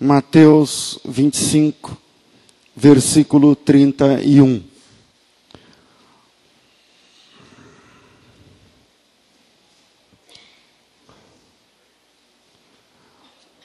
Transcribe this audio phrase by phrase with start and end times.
[0.00, 1.96] Mateus 25,
[2.76, 4.62] versículo 31.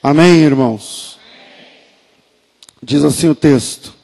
[0.02, 1.20] Amém, irmãos?
[2.82, 3.94] Diz assim o texto.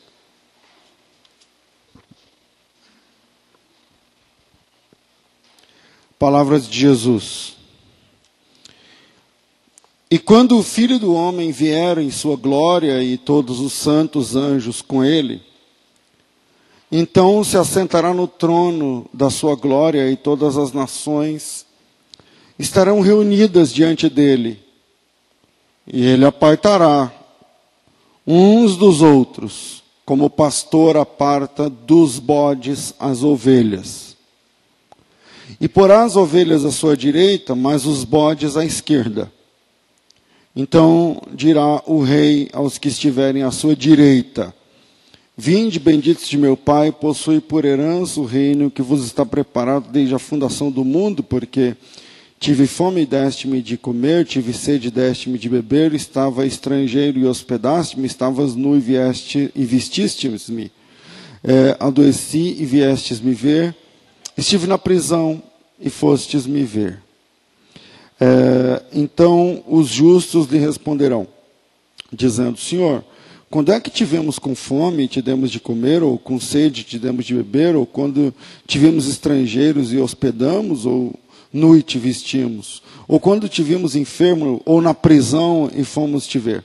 [6.16, 7.59] Palavras de Jesus.
[10.10, 14.82] E quando o Filho do Homem vier em sua glória e todos os santos anjos
[14.82, 15.40] com ele,
[16.90, 21.64] então se assentará no trono da sua glória e todas as nações
[22.58, 24.60] estarão reunidas diante dele
[25.86, 27.12] e ele apartará
[28.26, 34.16] uns dos outros, como o pastor aparta dos bodes as ovelhas.
[35.60, 39.32] E porá as ovelhas à sua direita, mas os bodes à esquerda.
[40.60, 44.54] Então dirá o rei aos que estiverem à sua direita:
[45.34, 50.14] Vinde, benditos de meu Pai, possui por herança o reino que vos está preparado desde
[50.14, 51.74] a fundação do mundo, porque
[52.38, 57.26] Tive fome e deste-me de comer, tive sede e deste-me de beber, estava estrangeiro e
[57.26, 60.72] hospedaste-me, estavas nu e, vieste, e vestistes-me,
[61.44, 63.76] é, adoeci e viestes-me ver,
[64.38, 65.42] estive na prisão
[65.78, 67.02] e fostes me ver.
[68.20, 71.26] É, então os justos lhe responderão,
[72.12, 73.02] dizendo: Senhor,
[73.48, 76.84] quando é que tivemos com fome e te demos de comer, ou com sede e
[76.84, 78.34] te demos de beber, ou quando
[78.66, 81.14] tivemos estrangeiros e hospedamos, ou
[81.52, 86.62] nu te vestimos, ou quando te vimos enfermo, ou na prisão e fomos te ver.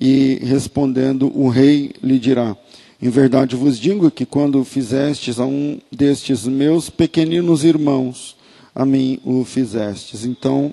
[0.00, 2.56] E respondendo, o rei lhe dirá:
[3.00, 8.36] Em verdade vos digo que quando fizestes a um destes meus pequeninos irmãos,
[8.74, 10.24] a mim o fizestes.
[10.24, 10.72] Então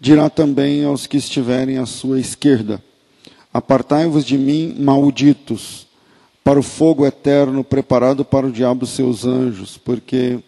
[0.00, 2.82] dirá também aos que estiverem à sua esquerda:
[3.52, 5.86] Apartai-vos de mim, malditos,
[6.42, 10.38] para o fogo eterno preparado para o diabo e seus anjos, porque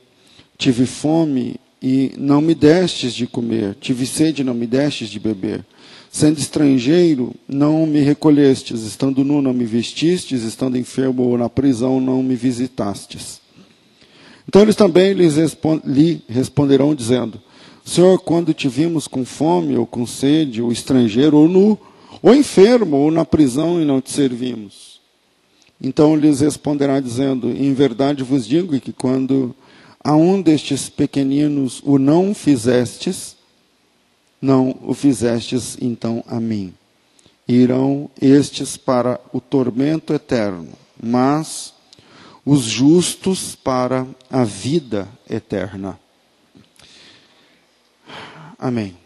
[0.58, 5.64] tive fome e não me destes de comer, tive sede, não me destes de beber.
[6.10, 12.00] Sendo estrangeiro, não me recolhestes, estando nu, não me vestistes, estando enfermo ou na prisão,
[12.00, 13.40] não me visitastes.
[14.48, 15.34] Então eles também lhes
[15.84, 17.40] lhe responderão, dizendo:
[17.84, 21.78] Senhor, quando te vimos com fome, ou com sede, ou estrangeiro, ou nu,
[22.22, 25.00] ou enfermo, ou na prisão e não te servimos?
[25.80, 29.54] Então lhes responderá, dizendo: Em verdade vos digo que quando
[30.02, 33.36] a um destes pequeninos o não fizestes,
[34.40, 36.72] não o fizestes então a mim.
[37.48, 40.68] Irão estes para o tormento eterno,
[41.00, 41.72] mas
[42.46, 45.98] os justos para a vida eterna.
[48.56, 48.96] Amém.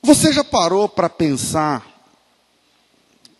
[0.00, 1.84] Você já parou para pensar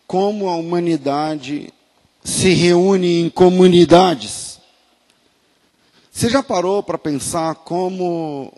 [0.05, 1.73] como a humanidade
[2.21, 4.59] se reúne em comunidades.
[6.11, 8.53] Você já parou para pensar como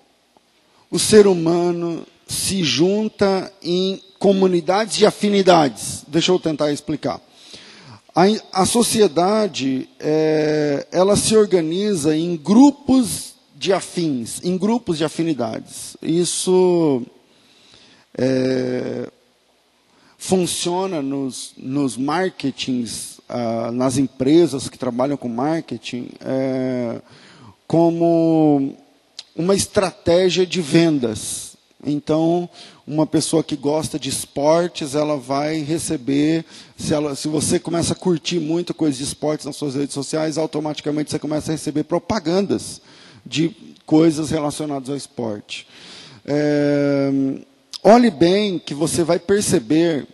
[0.90, 6.04] o ser humano se junta em comunidades de afinidades?
[6.08, 7.22] Deixa eu tentar explicar.
[8.16, 15.98] A, a sociedade, é, ela se organiza em grupos de afins, em grupos de afinidades.
[16.02, 17.02] Isso
[18.18, 19.10] é,
[20.18, 27.02] funciona nos, nos marketings ah, nas empresas que trabalham com marketing é,
[27.66, 28.76] como
[29.36, 31.53] uma estratégia de vendas.
[31.86, 32.50] Então,
[32.88, 36.46] uma pessoa que gosta de esportes, ela vai receber,
[36.78, 40.38] se, ela, se você começa a curtir muito coisas de esportes nas suas redes sociais,
[40.38, 42.82] automaticamente você começa a receber propagandas
[43.26, 43.50] de
[43.86, 45.68] coisas relacionadas ao esporte.
[46.26, 47.12] É,
[47.84, 50.08] olhe bem que você vai perceber,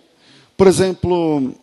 [0.58, 1.54] por exemplo,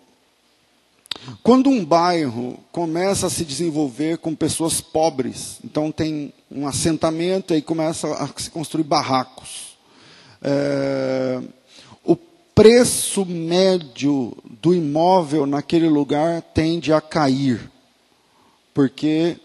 [1.42, 7.56] quando um bairro começa a se desenvolver com pessoas pobres, então tem um assentamento e
[7.56, 9.75] aí começa a se construir barracos.
[10.48, 11.40] É,
[12.04, 12.14] o
[12.54, 14.32] preço médio
[14.62, 17.68] do imóvel naquele lugar tende a cair,
[18.72, 19.38] porque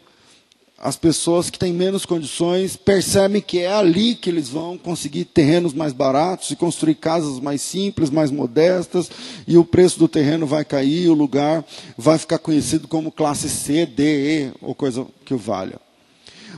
[0.77, 5.73] as pessoas que têm menos condições percebem que é ali que eles vão conseguir terrenos
[5.73, 9.09] mais baratos e construir casas mais simples, mais modestas,
[9.47, 11.65] e o preço do terreno vai cair, o lugar
[11.97, 15.79] vai ficar conhecido como classe C, D, E, ou coisa que o valha.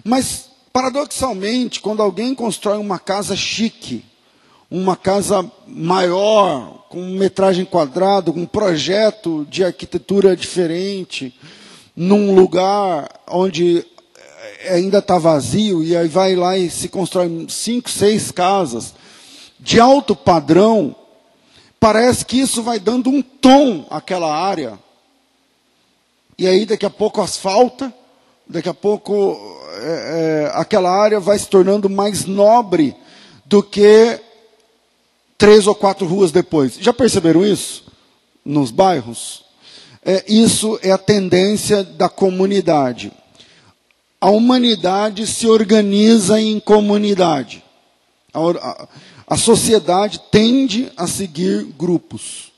[0.03, 4.03] Mas, paradoxalmente, quando alguém constrói uma casa chique,
[4.73, 11.31] uma casa maior, com metragem quadrada, com um projeto de arquitetura diferente,
[11.95, 13.85] num lugar onde
[14.67, 18.95] ainda está vazio, e aí vai lá e se constrói cinco, seis casas
[19.59, 20.95] de alto padrão,
[21.79, 24.79] parece que isso vai dando um tom àquela área.
[26.35, 27.93] E aí daqui a pouco asfalta,
[28.49, 29.37] daqui a pouco
[29.75, 32.95] é, é, aquela área vai se tornando mais nobre
[33.45, 34.19] do que
[35.44, 36.78] três ou quatro ruas depois.
[36.80, 37.84] Já perceberam isso?
[38.45, 39.44] Nos bairros?
[40.06, 43.12] É, isso é a tendência da comunidade.
[44.22, 47.62] A humanidade se organiza em comunidade.
[48.34, 48.88] A, a,
[49.28, 52.54] a sociedade tende a seguir grupos.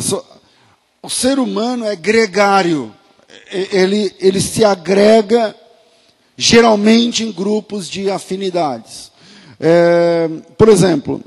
[0.00, 0.24] So,
[1.00, 2.92] o ser humano é gregário.
[3.52, 5.54] Ele, ele se agrega
[6.36, 9.12] geralmente em grupos de afinidades.
[9.60, 10.28] É,
[10.58, 11.22] por exemplo,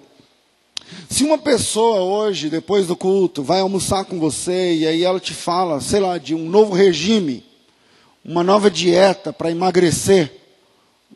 [1.15, 5.33] se uma pessoa hoje, depois do culto, vai almoçar com você e aí ela te
[5.33, 7.41] fala, sei lá, de um novo regime,
[8.23, 10.29] uma nova dieta para emagrecer,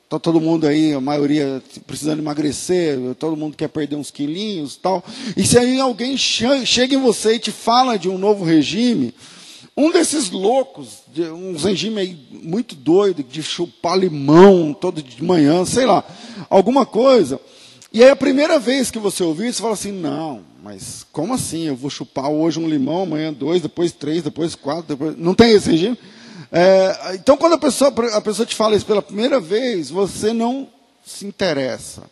[0.05, 5.03] Está todo mundo aí, a maioria precisando emagrecer, todo mundo quer perder uns quilinhos tal.
[5.35, 9.13] E se aí alguém chega em você e te fala de um novo regime,
[9.75, 15.85] um desses loucos, um regime aí muito doido, de chupar limão todo de manhã, sei
[15.85, 16.05] lá,
[16.49, 17.39] alguma coisa.
[17.91, 21.63] E aí a primeira vez que você ouvir, você fala assim, não, mas como assim?
[21.63, 25.17] Eu vou chupar hoje um limão, amanhã dois, depois três, depois quatro, depois...
[25.17, 25.97] Não tem esse regime?
[26.51, 30.67] É, então, quando a pessoa, a pessoa te fala isso pela primeira vez, você não
[31.03, 32.03] se interessa.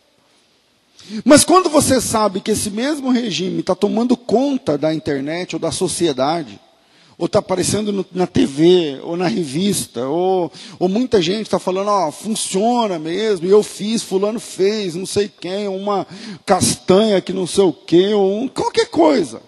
[1.24, 5.70] Mas quando você sabe que esse mesmo regime está tomando conta da internet ou da
[5.70, 6.60] sociedade,
[7.18, 11.88] ou está aparecendo no, na TV, ou na revista, ou, ou muita gente está falando,
[11.88, 16.06] ó, funciona mesmo, eu fiz, fulano fez, não sei quem, uma
[16.46, 19.42] castanha que não sei o quê, ou um, qualquer coisa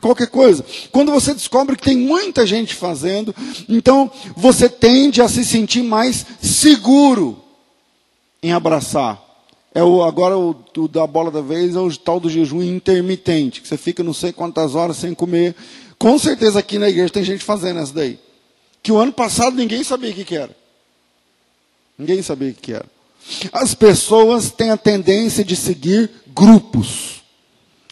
[0.00, 0.64] qualquer coisa.
[0.90, 3.32] Quando você descobre que tem muita gente fazendo,
[3.68, 7.38] então você tende a se sentir mais seguro
[8.42, 9.22] em abraçar.
[9.72, 13.62] É o, agora o, o da bola da vez é o tal do jejum intermitente,
[13.62, 15.54] que você fica não sei quantas horas sem comer.
[16.02, 18.18] Com certeza aqui na igreja tem gente fazendo essa daí.
[18.82, 20.50] Que o ano passado ninguém sabia o que, era.
[21.96, 22.86] Ninguém sabia o que era.
[23.52, 27.22] As pessoas têm a tendência de seguir grupos.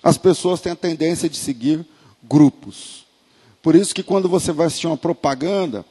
[0.03, 1.87] As pessoas têm a tendência de seguir
[2.21, 3.07] grupos.
[3.63, 5.85] Por isso que quando você vai assistir uma propaganda,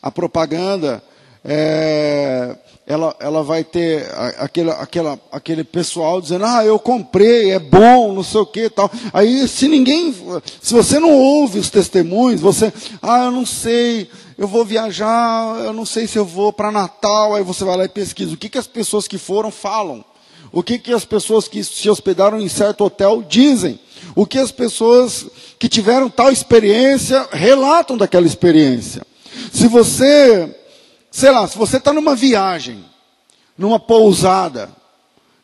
[0.00, 1.04] a propaganda
[1.44, 2.56] é,
[2.86, 4.06] ela, ela vai ter
[4.38, 8.90] aquele, aquela, aquele pessoal dizendo, ah, eu comprei, é bom, não sei o que tal.
[9.12, 10.14] Aí se ninguém,
[10.60, 14.08] se você não ouve os testemunhos, você, ah, eu não sei,
[14.38, 17.84] eu vou viajar, eu não sei se eu vou para Natal, aí você vai lá
[17.84, 18.32] e pesquisa.
[18.32, 20.02] O que, que as pessoas que foram falam?
[20.50, 23.78] O que, que as pessoas que se hospedaram em certo hotel dizem?
[24.14, 25.26] O que as pessoas
[25.58, 29.02] que tiveram tal experiência relatam daquela experiência.
[29.52, 30.56] Se você,
[31.10, 32.84] sei lá, se você está numa viagem,
[33.56, 34.70] numa pousada,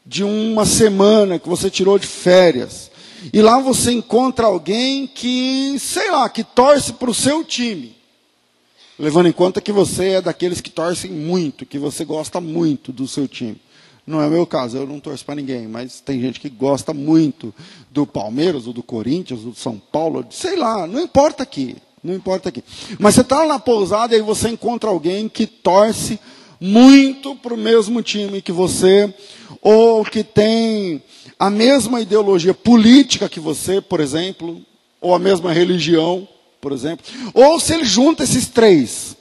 [0.07, 2.91] de uma semana que você tirou de férias,
[3.33, 7.97] e lá você encontra alguém que, sei lá, que torce para o seu time.
[8.99, 13.09] Levando em conta que você é daqueles que torcem muito, que você gosta muito do
[13.09, 13.57] seu time.
[14.07, 16.93] Não é o meu caso, eu não torço para ninguém, mas tem gente que gosta
[16.93, 17.55] muito
[17.91, 22.15] do Palmeiras, ou do Corinthians, ou do São Paulo, sei lá, não importa aqui, não
[22.15, 22.63] importa aqui.
[22.99, 26.21] Mas você está na pousada e você encontra alguém que torce
[26.61, 29.13] muito para o mesmo time que você,
[29.63, 31.03] ou que tem
[31.39, 34.61] a mesma ideologia política que você, por exemplo,
[35.01, 36.29] ou a mesma religião,
[36.61, 39.17] por exemplo, ou se ele junta esses três.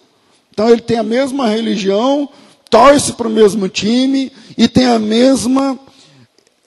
[0.51, 2.29] Então ele tem a mesma religião,
[2.69, 5.79] torce para o mesmo time e tem a mesma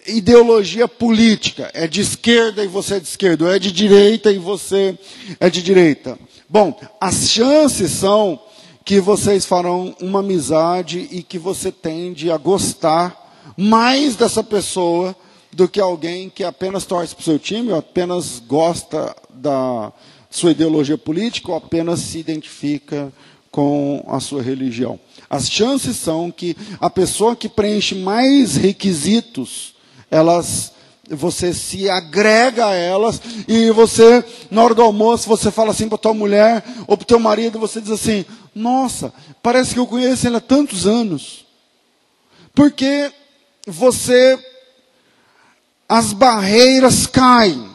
[0.08, 1.70] ideologia política.
[1.74, 4.98] É de esquerda e você é de esquerda, ou é de direita e você
[5.40, 6.18] é de direita.
[6.48, 8.40] Bom, as chances são
[8.84, 15.14] que vocês farão uma amizade e que você tende a gostar mais dessa pessoa
[15.52, 19.92] do que alguém que apenas torce para o seu time, ou apenas gosta da
[20.30, 23.12] sua ideologia política, ou apenas se identifica
[23.50, 25.00] com a sua religião.
[25.30, 29.74] As chances são que a pessoa que preenche mais requisitos,
[30.10, 30.72] elas
[31.08, 35.98] você se agrega a elas e você, na hora do almoço, você fala assim para
[35.98, 40.36] tua mulher ou para teu marido, você diz assim: Nossa, parece que eu conheço ele
[40.36, 41.46] há tantos anos.
[42.54, 43.12] Porque
[43.66, 44.38] você,
[45.88, 47.68] as barreiras caem.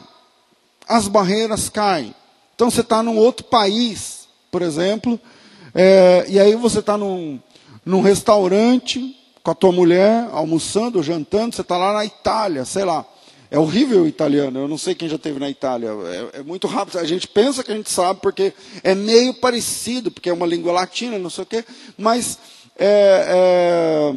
[0.86, 2.14] As barreiras caem.
[2.54, 5.18] Então você está num outro país, por exemplo,
[5.74, 7.40] é, e aí você está num,
[7.84, 13.04] num restaurante com a tua mulher, almoçando, jantando, você está lá na Itália, sei lá.
[13.50, 15.90] É horrível o italiano, eu não sei quem já teve na Itália.
[15.90, 16.98] É, é, muito rápido.
[16.98, 20.72] A gente pensa que a gente sabe, porque é meio parecido, porque é uma língua
[20.72, 21.64] latina, não sei o quê,
[21.98, 22.38] mas
[22.78, 24.14] é, é,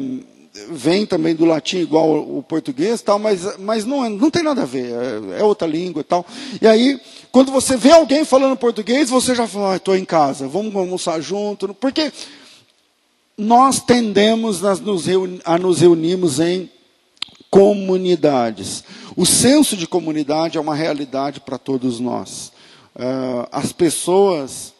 [0.70, 4.62] vem também do latim igual o português, tal, mas, mas não, é, não tem nada
[4.62, 6.24] a ver, é, é, outra língua e tal.
[6.62, 6.98] E aí,
[7.30, 11.20] quando você vê alguém falando português, você já fala, ah, estou em casa, vamos almoçar
[11.20, 12.10] junto, porque
[13.36, 16.70] nós tendemos a nos, reuni a nos reunirmos em
[17.50, 18.82] comunidades.
[19.16, 22.52] O senso de comunidade é uma realidade para todos nós.
[22.94, 24.74] Uh, as pessoas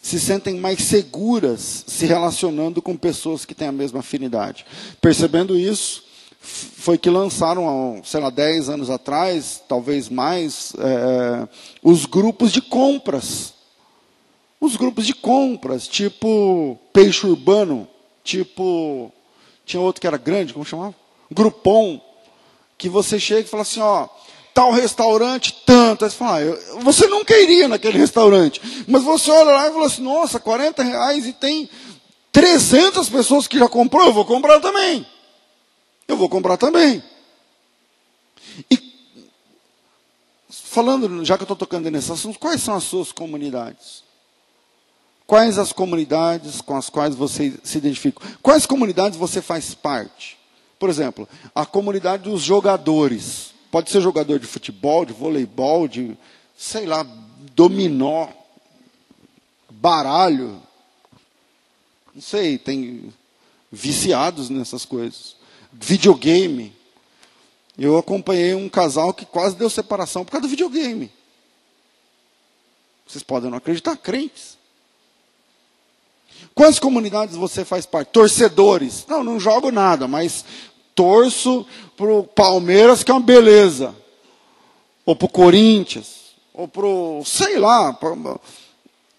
[0.00, 4.64] se sentem mais seguras se relacionando com pessoas que têm a mesma afinidade.
[5.00, 6.02] Percebendo isso,
[6.40, 11.48] foi que lançaram, sei lá, 10 anos atrás, talvez mais, é,
[11.82, 13.52] os grupos de compras.
[14.60, 17.86] Os grupos de compras, tipo Peixe Urbano,
[18.28, 19.12] tipo.
[19.64, 20.94] Tinha outro que era grande, como chamava?
[21.30, 22.00] Grupom.
[22.76, 24.08] Que você chega e fala assim: ó,
[24.54, 26.04] tal restaurante, tanto.
[26.04, 28.60] Aí você fala, ah, você nunca iria naquele restaurante.
[28.86, 31.68] Mas você olha lá e fala assim, nossa, 40 reais e tem
[32.32, 35.06] 300 pessoas que já comprou, eu vou comprar também.
[36.06, 37.02] Eu vou comprar também.
[38.70, 38.78] E
[40.50, 44.07] falando, já que eu estou tocando nesse assunto, quais são as suas comunidades?
[45.28, 48.26] Quais as comunidades com as quais você se identifica?
[48.40, 50.38] Quais comunidades você faz parte?
[50.78, 53.52] Por exemplo, a comunidade dos jogadores.
[53.70, 56.16] Pode ser jogador de futebol, de voleibol, de,
[56.56, 57.06] sei lá,
[57.54, 58.28] dominó,
[59.68, 60.62] baralho.
[62.14, 63.12] Não sei, tem
[63.70, 65.36] viciados nessas coisas.
[65.70, 66.72] Videogame.
[67.78, 71.12] Eu acompanhei um casal que quase deu separação por causa do videogame.
[73.06, 74.57] Vocês podem não acreditar, crentes.
[76.58, 78.08] Quantas comunidades você faz parte?
[78.08, 79.04] Torcedores.
[79.06, 80.44] Não, não jogo nada, mas
[80.92, 81.64] torço
[81.96, 83.94] para o Palmeiras, que é uma beleza.
[85.06, 86.34] Ou para o Corinthians.
[86.52, 88.10] Ou para o, sei lá, pra,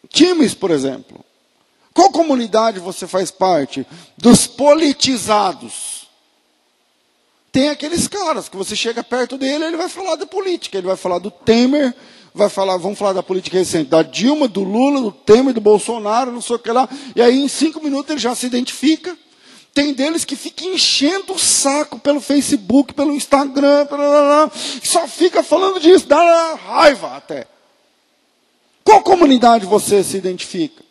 [0.10, 1.24] times, por exemplo.
[1.94, 3.88] Qual comunidade você faz parte?
[4.18, 6.10] Dos politizados.
[7.54, 10.98] Tem aqueles caras que você chega perto dele, ele vai falar da política, ele vai
[10.98, 11.96] falar do Temer,
[12.34, 16.32] vai falar, vamos falar da política recente, da Dilma, do Lula, do Temer, do Bolsonaro,
[16.32, 16.88] não sei o que lá.
[17.16, 19.18] E aí, em cinco minutos, ele já se identifica.
[19.74, 23.88] Tem deles que fica enchendo o saco pelo Facebook, pelo Instagram,
[24.84, 27.48] só fica falando disso, dá raiva até.
[28.84, 30.89] Qual comunidade você se identifica?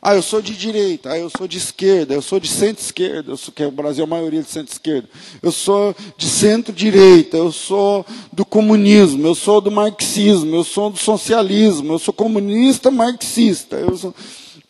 [0.00, 3.62] Ah, eu sou de direita, ah, eu sou de esquerda, eu sou de centro-esquerda, que
[3.64, 5.08] é o Brasil a maioria de centro-esquerda.
[5.42, 10.98] Eu sou de centro-direita, eu sou do comunismo, eu sou do marxismo, eu sou do
[10.98, 13.76] socialismo, eu sou comunista marxista.
[13.76, 14.14] Eu sou...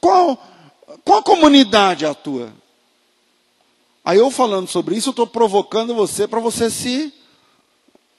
[0.01, 0.39] Qual,
[1.05, 2.51] qual comunidade é a tua?
[4.03, 7.13] Aí eu falando sobre isso, eu estou provocando você para você se.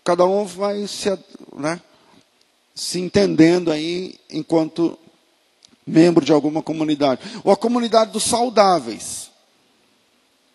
[0.03, 1.09] Cada um vai se,
[1.55, 1.81] né,
[2.75, 4.95] se entendendo aí enquanto
[5.89, 7.21] membro de alguma comunidade.
[7.43, 9.29] Ou a comunidade dos saudáveis.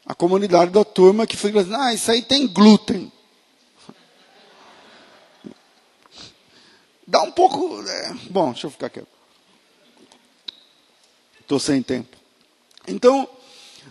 [0.07, 3.11] A comunidade da turma que fica assim, ah, isso aí tem glúten.
[7.07, 7.83] Dá um pouco.
[7.83, 9.09] É, bom, deixa eu ficar quieto.
[11.41, 12.17] Estou sem tempo.
[12.87, 13.29] Então,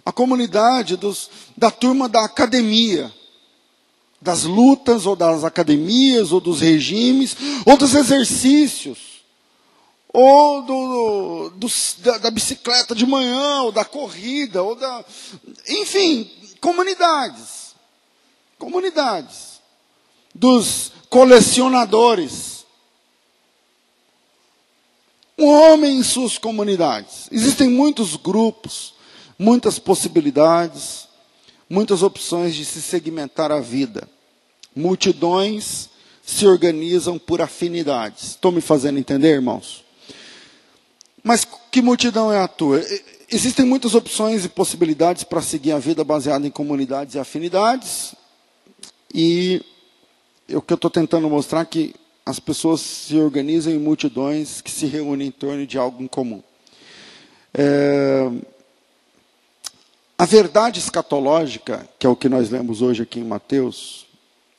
[0.05, 3.13] a comunidade dos, da turma da academia,
[4.19, 7.35] das lutas, ou das academias, ou dos regimes,
[7.65, 9.12] ou dos exercícios,
[10.13, 11.67] ou do, do,
[11.99, 15.03] da, da bicicleta de manhã, ou da corrida, ou da.
[15.67, 16.29] Enfim,
[16.61, 17.75] comunidades.
[18.57, 19.59] Comunidades.
[20.33, 22.63] Dos colecionadores.
[25.37, 27.27] Um homem em suas comunidades.
[27.31, 28.93] Existem muitos grupos
[29.37, 31.07] muitas possibilidades,
[31.69, 34.07] muitas opções de se segmentar a vida.
[34.75, 35.89] Multidões
[36.25, 38.31] se organizam por afinidades.
[38.31, 39.82] Estou me fazendo entender, irmãos?
[41.23, 42.83] Mas que multidão é a tua?
[43.31, 48.13] Existem muitas opções e possibilidades para seguir a vida baseada em comunidades e afinidades.
[49.13, 49.61] E
[50.49, 54.69] o que eu estou tentando mostrar é que as pessoas se organizam em multidões que
[54.69, 56.43] se reúnem em torno de algo em comum.
[57.53, 58.29] É,
[60.17, 64.05] a verdade escatológica, que é o que nós lemos hoje aqui em Mateus,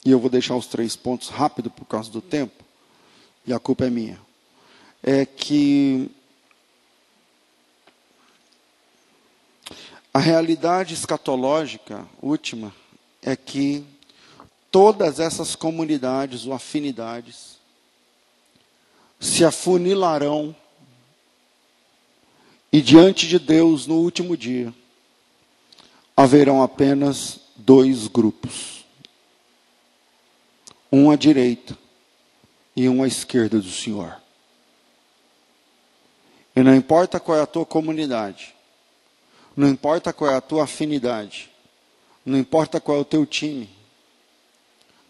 [0.05, 2.63] e eu vou deixar os três pontos rápido por causa do tempo,
[3.47, 4.19] e a culpa é minha,
[5.03, 6.11] é que
[10.15, 12.73] a realidade escatológica última
[13.21, 13.85] é que
[14.71, 17.59] todas essas comunidades ou afinidades
[19.19, 20.55] se afunilarão
[22.73, 24.73] e diante de Deus no último dia
[26.17, 28.85] haverão apenas dois grupos:
[30.93, 31.77] um à direita
[32.77, 34.17] e um à esquerda do Senhor.
[36.55, 38.55] E não importa qual é a tua comunidade,
[39.57, 41.51] não importa qual é a tua afinidade,
[42.27, 43.69] Não importa qual é o teu time.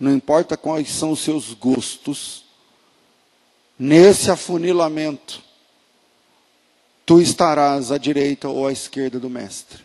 [0.01, 2.45] Não importa quais são os seus gostos.
[3.79, 5.41] Nesse afunilamento,
[7.07, 9.85] tu estarás à direita ou à esquerda do mestre.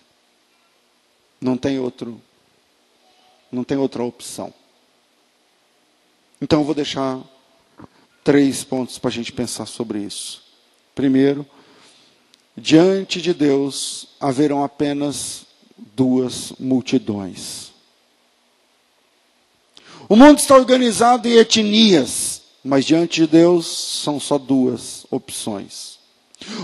[1.40, 2.20] Não tem outro,
[3.52, 4.52] não tem outra opção.
[6.42, 7.22] Então eu vou deixar
[8.24, 10.44] três pontos para a gente pensar sobre isso.
[10.96, 11.46] Primeiro,
[12.60, 15.46] diante de Deus haverão apenas
[15.96, 17.72] duas multidões.
[20.08, 26.00] O mundo está organizado em etnias, mas diante de Deus são só duas opções.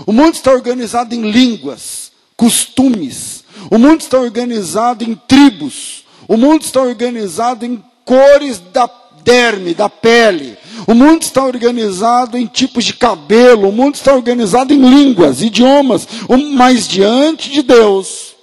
[0.06, 3.44] O mundo está organizado em línguas, costumes.
[3.70, 6.04] O mundo está organizado em tribos.
[6.26, 8.88] O mundo está organizado em cores da
[9.26, 10.56] derme, da pele.
[10.86, 13.68] O mundo está organizado em tipos de cabelo.
[13.68, 16.06] O mundo está organizado em línguas, idiomas.
[16.54, 18.36] Mas diante de Deus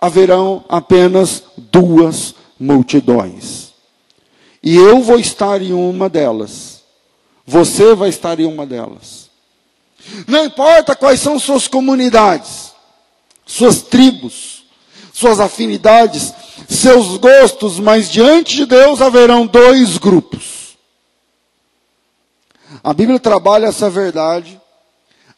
[0.00, 3.74] haverão apenas duas multidões.
[4.62, 6.82] E eu vou estar em uma delas.
[7.46, 9.26] Você vai estar em uma delas.
[10.26, 12.72] Não importa quais são suas comunidades,
[13.44, 14.64] suas tribos,
[15.12, 16.32] suas afinidades,
[16.68, 20.76] seus gostos, mas diante de Deus haverão dois grupos.
[22.82, 24.60] A Bíblia trabalha essa verdade,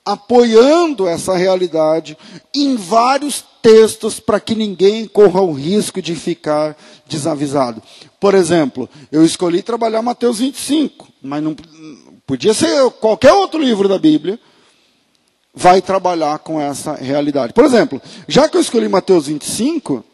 [0.05, 2.17] apoiando essa realidade
[2.55, 7.83] em vários textos para que ninguém corra o risco de ficar desavisado.
[8.19, 11.55] Por exemplo, eu escolhi trabalhar Mateus 25, mas não
[12.27, 14.39] podia ser qualquer outro livro da Bíblia
[15.55, 17.53] vai trabalhar com essa realidade.
[17.53, 20.05] Por exemplo, já que eu escolhi Mateus 25,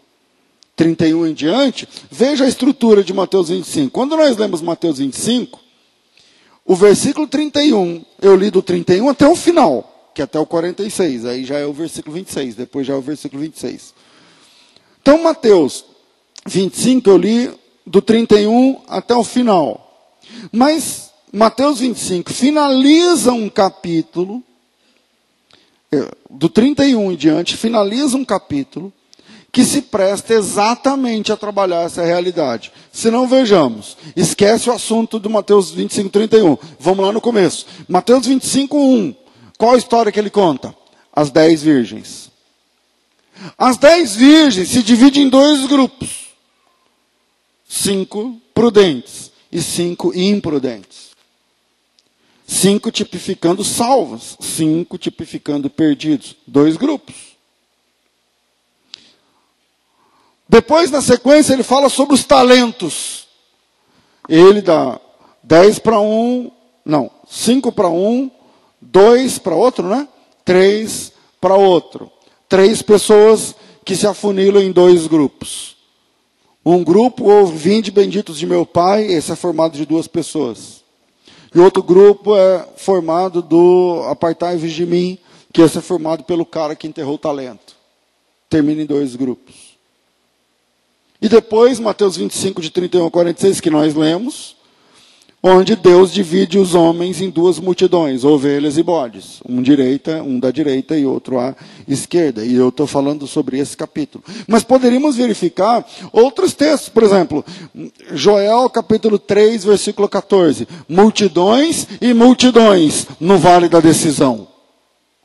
[0.76, 3.90] 31 em diante, veja a estrutura de Mateus 25.
[3.90, 5.60] Quando nós lemos Mateus 25,
[6.64, 11.26] o versículo 31, eu li do 31 até o final, que é até o 46,
[11.26, 13.94] aí já é o versículo 26, depois já é o versículo 26.
[15.00, 15.84] Então, Mateus
[16.46, 17.50] 25, eu li
[17.86, 19.80] do 31 até o final.
[20.50, 24.42] Mas Mateus 25 finaliza um capítulo
[26.30, 28.92] do 31 em diante, finaliza um capítulo
[29.54, 32.72] que se presta exatamente a trabalhar essa realidade.
[32.92, 36.58] Se não vejamos, esquece o assunto do Mateus 25, 31.
[36.80, 37.64] Vamos lá no começo.
[37.86, 39.14] Mateus 25, 1.
[39.56, 40.74] Qual a história que ele conta?
[41.12, 42.32] As dez virgens.
[43.56, 46.30] As dez virgens se dividem em dois grupos:
[47.68, 51.10] cinco prudentes e cinco imprudentes.
[52.44, 56.34] Cinco tipificando salvos, cinco tipificando perdidos.
[56.44, 57.33] Dois grupos.
[60.48, 63.26] Depois, na sequência, ele fala sobre os talentos.
[64.28, 65.00] Ele dá
[65.42, 66.50] dez para um,
[66.84, 68.30] não, cinco para um,
[68.80, 70.08] dois para outro, né?
[70.44, 72.10] Três para outro.
[72.48, 73.54] Três pessoas
[73.84, 75.76] que se afunilam em dois grupos.
[76.64, 80.82] Um grupo, ouve, vinde benditos de meu Pai, esse é formado de duas pessoas.
[81.54, 85.18] E outro grupo é formado do Apartai-vos de mim,
[85.52, 87.76] que esse é formado pelo cara que enterrou o talento.
[88.48, 89.63] Termina em dois grupos.
[91.24, 94.54] E depois, Mateus 25, de 31 a 46, que nós lemos,
[95.42, 100.50] onde Deus divide os homens em duas multidões, ovelhas e bodes, um direita, um da
[100.50, 101.56] direita e outro à
[101.88, 102.44] esquerda.
[102.44, 104.22] E eu estou falando sobre esse capítulo.
[104.46, 107.42] Mas poderíamos verificar outros textos, por exemplo,
[108.12, 114.46] Joel capítulo 3, versículo 14: multidões e multidões no vale da decisão.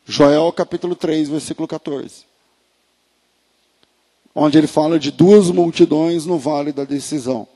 [0.06, 2.30] Joel capítulo 3, versículo 14.
[4.34, 7.48] Onde ele fala de duas multidões no vale da decisão.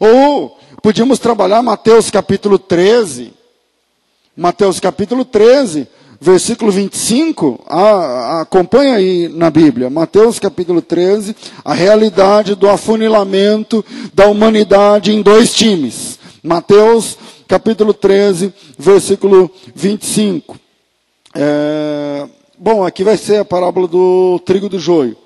[0.00, 3.32] Ou podíamos trabalhar Mateus capítulo 13.
[4.36, 5.88] Mateus capítulo 13,
[6.20, 7.64] versículo 25.
[7.66, 9.90] Ah, acompanha aí na Bíblia.
[9.90, 16.18] Mateus capítulo 13, a realidade do afunilamento da humanidade em dois times.
[16.42, 20.56] Mateus capítulo 13, versículo 25.
[21.34, 25.16] É, bom, aqui vai ser a parábola do trigo do joio.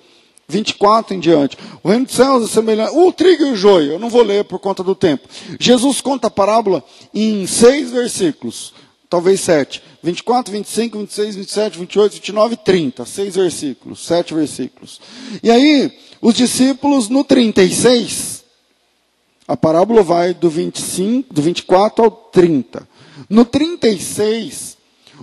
[0.48, 1.56] 24 em diante.
[1.82, 2.94] O reino dos céus é semelhante.
[2.94, 5.28] O trigo e o joio, eu não vou ler por conta do tempo.
[5.58, 8.74] Jesus conta a parábola em seis versículos,
[9.08, 9.82] talvez sete.
[10.02, 13.06] 24, 25, 26, 27, 28, 29 e 30.
[13.06, 15.00] Seis versículos, sete versículos.
[15.42, 18.44] E aí, os discípulos no 36,
[19.46, 22.88] a parábola vai do 25, do 24 ao 30.
[23.30, 24.71] No 36,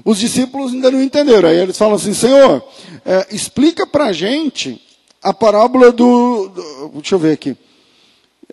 [0.04, 1.50] os discípulos ainda não entenderam.
[1.50, 2.64] Aí eles falam assim: Senhor,
[3.06, 4.82] é, explica para a gente
[5.22, 7.56] a parábola do, do deixa eu ver aqui.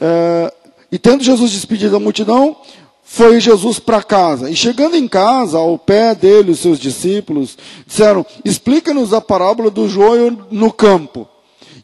[0.00, 0.52] É,
[0.90, 2.56] e tendo Jesus despedido da multidão,
[3.02, 4.50] foi Jesus para casa.
[4.50, 7.56] E chegando em casa, ao pé dele, os seus discípulos,
[7.86, 11.26] disseram: Explica-nos a parábola do joio no campo.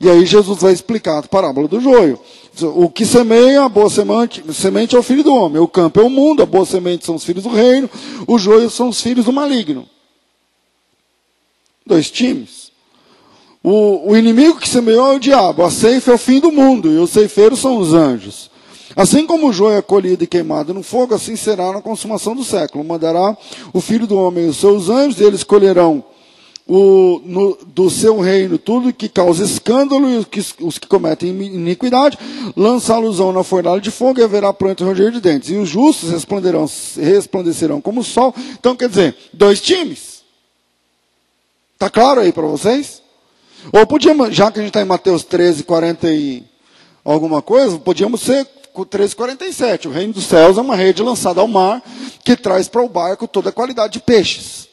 [0.01, 2.19] E aí Jesus vai explicar a parábola do joio.
[2.61, 5.61] O que semeia, a boa semente, semente é o filho do homem.
[5.61, 7.89] O campo é o mundo, a boa semente são os filhos do reino,
[8.27, 9.89] o joio são os filhos do maligno.
[11.87, 12.71] Dois times.
[13.63, 16.91] O, o inimigo que semeou é o diabo, a ceifa é o fim do mundo,
[16.91, 18.51] e os ceifeiros são os anjos.
[18.95, 22.45] Assim como o joio é colhido e queimado no fogo, assim será na consumação do
[22.45, 22.85] século.
[22.85, 23.37] Mandará
[23.73, 26.05] o filho do homem e os seus anjos, e eles colherão
[26.67, 31.31] o, no, do seu reino tudo que causa escândalo e os que, os que cometem
[31.31, 32.19] iniquidade,
[32.57, 35.51] lançá-los na fornalha de fogo e haverá pronto ranger de dentes.
[35.51, 38.35] E os justos resplandecerão, resplandecerão como o sol.
[38.59, 40.23] Então, quer dizer, dois times.
[41.75, 43.03] Está claro aí para vocês?
[43.73, 46.45] Ou podíamos, já que a gente está em Mateus 13, 40 e
[47.05, 48.47] alguma coisa, podíamos ser
[48.89, 49.89] 13, 47.
[49.89, 51.83] O reino dos céus é uma rede lançada ao mar
[52.25, 54.72] que traz para o barco toda a qualidade de peixes.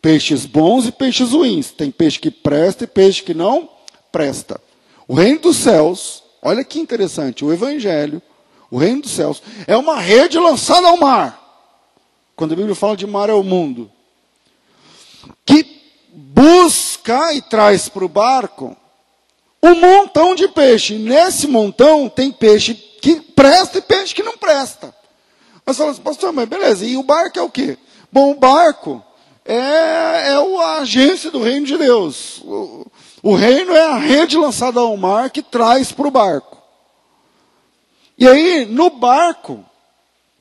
[0.00, 1.70] Peixes bons e peixes ruins.
[1.70, 3.68] Tem peixe que presta e peixe que não
[4.12, 4.60] presta.
[5.06, 8.20] O reino dos céus, olha que interessante, o evangelho,
[8.70, 11.38] o reino dos céus, é uma rede lançada ao mar.
[12.36, 13.90] Quando a Bíblia fala de mar, é o mundo.
[15.44, 15.64] Que
[16.12, 18.76] busca e traz para o barco
[19.62, 20.98] um montão de peixe.
[20.98, 24.94] Nesse montão tem peixe que presta e peixe que não presta.
[25.64, 27.76] Mas fala assim, pastor, mas beleza, e o barco é o quê?
[28.10, 29.04] Bom, o barco
[29.48, 32.42] é, é a agência do reino de Deus.
[32.44, 32.86] O,
[33.22, 36.58] o reino é a rede lançada ao mar que traz para o barco.
[38.18, 39.64] E aí, no barco,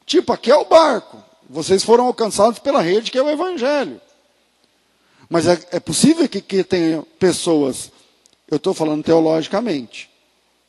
[0.06, 1.24] tipo, aqui é o barco.
[1.50, 4.02] Vocês foram alcançados pela rede que é o Evangelho.
[5.30, 7.90] Mas é, é possível que, que tenha pessoas,
[8.52, 10.10] eu estou falando teologicamente,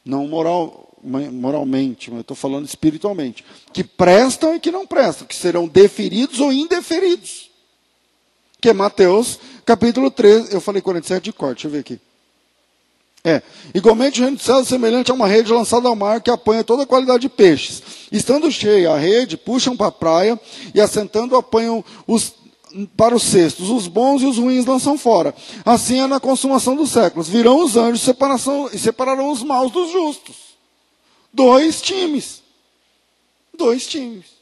[0.05, 5.35] não moral, moralmente, mas eu estou falando espiritualmente, que prestam e que não prestam, que
[5.35, 7.47] serão deferidos ou indeferidos
[8.61, 10.53] que é Mateus, capítulo 13.
[10.53, 12.01] Eu falei 47 de corte, deixa eu ver aqui.
[13.25, 13.42] É,
[13.75, 16.62] igualmente o reino dos céus é semelhante a uma rede lançada ao mar que apanha
[16.62, 17.83] toda a qualidade de peixes.
[18.12, 20.40] Estando cheia a rede, puxam para a praia
[20.75, 22.33] e assentando apanham os,
[22.97, 23.71] para os cestos.
[23.71, 25.35] Os bons e os ruins lançam fora.
[25.64, 27.29] Assim é na consumação dos séculos.
[27.29, 30.37] Virão os anjos separação, e separarão os maus dos justos.
[31.33, 32.40] Dois times.
[33.53, 34.38] Dois times.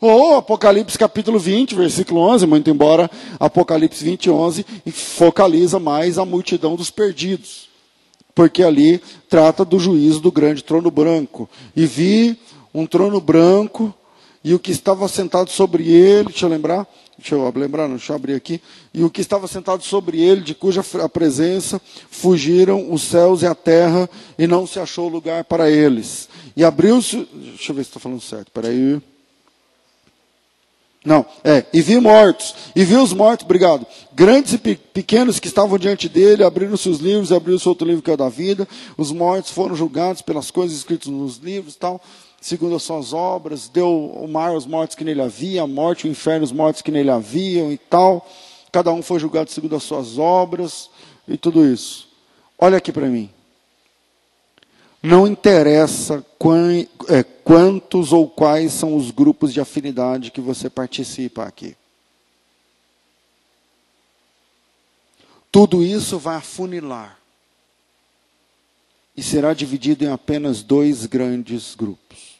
[0.00, 6.76] Ou Apocalipse capítulo 20, versículo 11, muito embora Apocalipse 20, 11 focaliza mais a multidão
[6.76, 7.68] dos perdidos.
[8.32, 11.50] Porque ali trata do juízo do grande trono branco.
[11.74, 12.38] E vi
[12.72, 13.92] um trono branco
[14.44, 16.86] e o que estava sentado sobre ele, deixa eu lembrar,
[17.18, 18.62] deixa eu lembrar, não, deixa eu abrir aqui,
[18.94, 20.80] e o que estava sentado sobre ele, de cuja
[21.12, 24.08] presença fugiram os céus e a terra,
[24.38, 26.28] e não se achou lugar para eles.
[26.56, 28.94] E abriu-se, deixa eu ver se estou falando certo, peraí.
[28.94, 29.17] aí.
[31.04, 35.78] Não, é, e vi mortos, e vi os mortos, obrigado, grandes e pequenos que estavam
[35.78, 39.52] diante dele, abriram seus livros, abriu-se outro livro que é o da vida, os mortos
[39.52, 42.00] foram julgados pelas coisas escritas nos livros tal,
[42.40, 46.10] segundo as suas obras, deu o mar os mortos que nele havia, a morte, o
[46.10, 48.28] inferno os mortos que nele haviam e tal,
[48.72, 50.90] cada um foi julgado segundo as suas obras,
[51.28, 52.08] e tudo isso.
[52.58, 53.30] Olha aqui para mim.
[55.02, 56.24] Não interessa
[57.08, 61.76] é, quantos ou quais são os grupos de afinidade que você participa aqui.
[65.50, 67.18] Tudo isso vai afunilar.
[69.16, 72.38] E será dividido em apenas dois grandes grupos.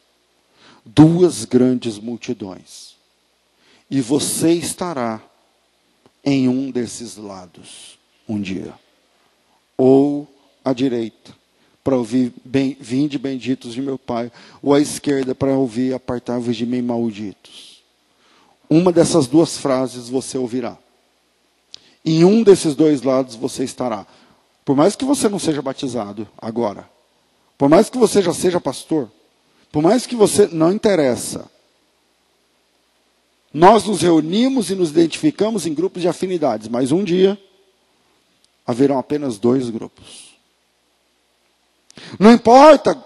[0.84, 2.96] Duas grandes multidões.
[3.90, 5.22] E você estará
[6.24, 8.74] em um desses lados um dia.
[9.76, 10.28] Ou
[10.64, 11.38] à direita,
[11.88, 16.66] para ouvir bem, vinde benditos de meu Pai, ou à esquerda para ouvir apartai-vos de
[16.66, 17.83] mim malditos.
[18.68, 20.77] Uma dessas duas frases você ouvirá.
[22.05, 24.07] Em um desses dois lados você estará.
[24.66, 26.87] Por mais que você não seja batizado agora,
[27.57, 29.11] por mais que você já seja pastor,
[29.72, 31.51] por mais que você não interessa.
[33.51, 37.40] Nós nos reunimos e nos identificamos em grupos de afinidades, mas um dia
[38.66, 40.38] haverão apenas dois grupos.
[42.18, 42.96] Não importa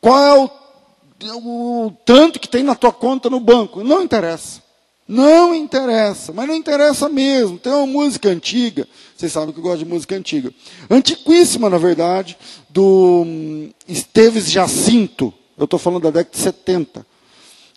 [0.00, 4.64] qual é o, o tanto que tem na tua conta no banco, não interessa.
[5.08, 7.58] Não interessa, mas não interessa mesmo.
[7.58, 10.52] Tem uma música antiga, vocês sabem que eu gosto de música antiga,
[10.90, 12.36] antiquíssima na verdade,
[12.68, 17.06] do hum, Esteves Jacinto, eu estou falando da década de 70,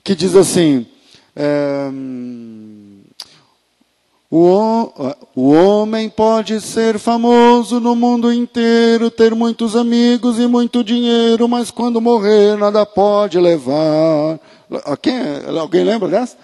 [0.04, 0.88] que diz assim:
[1.36, 1.90] é,
[4.32, 4.92] o,
[5.36, 11.72] o homem pode ser famoso no mundo inteiro, ter muitos amigos e muito dinheiro, mas
[11.72, 14.40] quando morrer nada pode levar.
[15.02, 15.16] Quem,
[15.60, 16.38] alguém lembra dessa?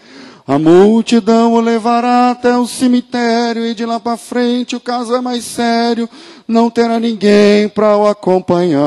[0.48, 5.21] A multidão o levará até o cemitério e de lá para frente o caso é
[5.21, 6.10] mais sério,
[6.48, 8.82] não terá ninguém para o acompanhar.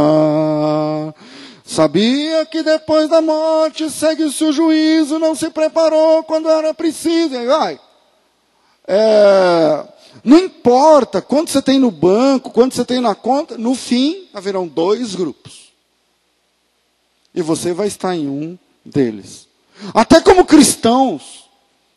[1.64, 7.34] Sabia que depois da morte segue-se o juízo, não se preparou quando era preciso.
[7.34, 7.78] E vai.
[8.88, 9.84] É,
[10.24, 14.66] não importa quanto você tem no banco, quanto você tem na conta, no fim haverão
[14.66, 15.68] dois grupos.
[17.34, 19.46] E você vai estar em um deles.
[19.94, 21.48] Até como cristãos,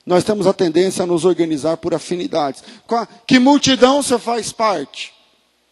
[0.05, 2.63] nós temos a tendência a nos organizar por afinidades.
[3.25, 5.13] Que multidão você faz parte?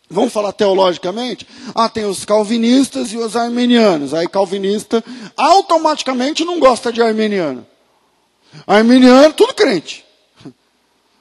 [0.10, 1.46] Vamos falar teologicamente?
[1.76, 4.14] Ah, tem os calvinistas e os arminianos.
[4.14, 5.04] Aí calvinista
[5.38, 7.68] automaticamente não gosta de arminiano.
[8.66, 10.09] Arminiano, tudo crente.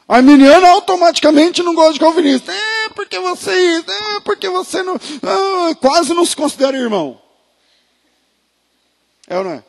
[0.08, 2.50] Arminiano automaticamente não gosta de calvinista.
[2.50, 7.20] É, porque você é, porque você não, ah, quase não se considera irmão.
[9.28, 9.64] É ou não é?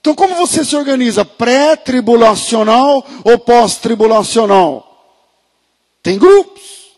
[0.00, 1.24] Então como você se organiza?
[1.24, 4.84] Pré-tribulacional ou pós-tribulacional?
[6.00, 6.92] Tem grupos.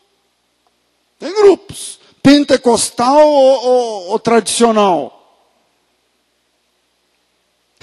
[1.18, 1.98] Tem grupos.
[2.22, 5.17] Pentecostal ou, ou, ou tradicional?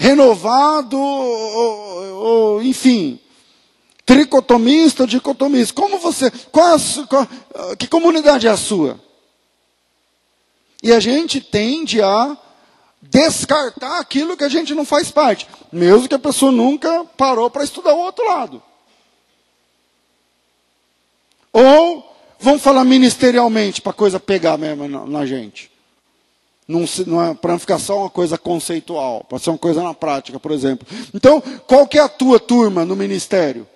[0.05, 3.19] Renovado ou, ou, enfim.
[4.05, 5.73] Tricotomista ou dicotomista.
[5.73, 6.29] Como você.
[6.51, 7.27] Qual, a, qual
[7.75, 8.99] que comunidade é a sua?
[10.83, 12.37] E a gente tende a
[13.01, 17.63] descartar aquilo que a gente não faz parte, mesmo que a pessoa nunca parou para
[17.63, 18.61] estudar o outro lado.
[21.51, 25.74] Ou vamos falar ministerialmente para a coisa pegar mesmo na, na gente.
[26.67, 30.51] É, para não ficar só uma coisa conceitual, para ser uma coisa na prática, por
[30.51, 30.87] exemplo.
[31.13, 33.67] Então, qual que é a tua turma no ministério?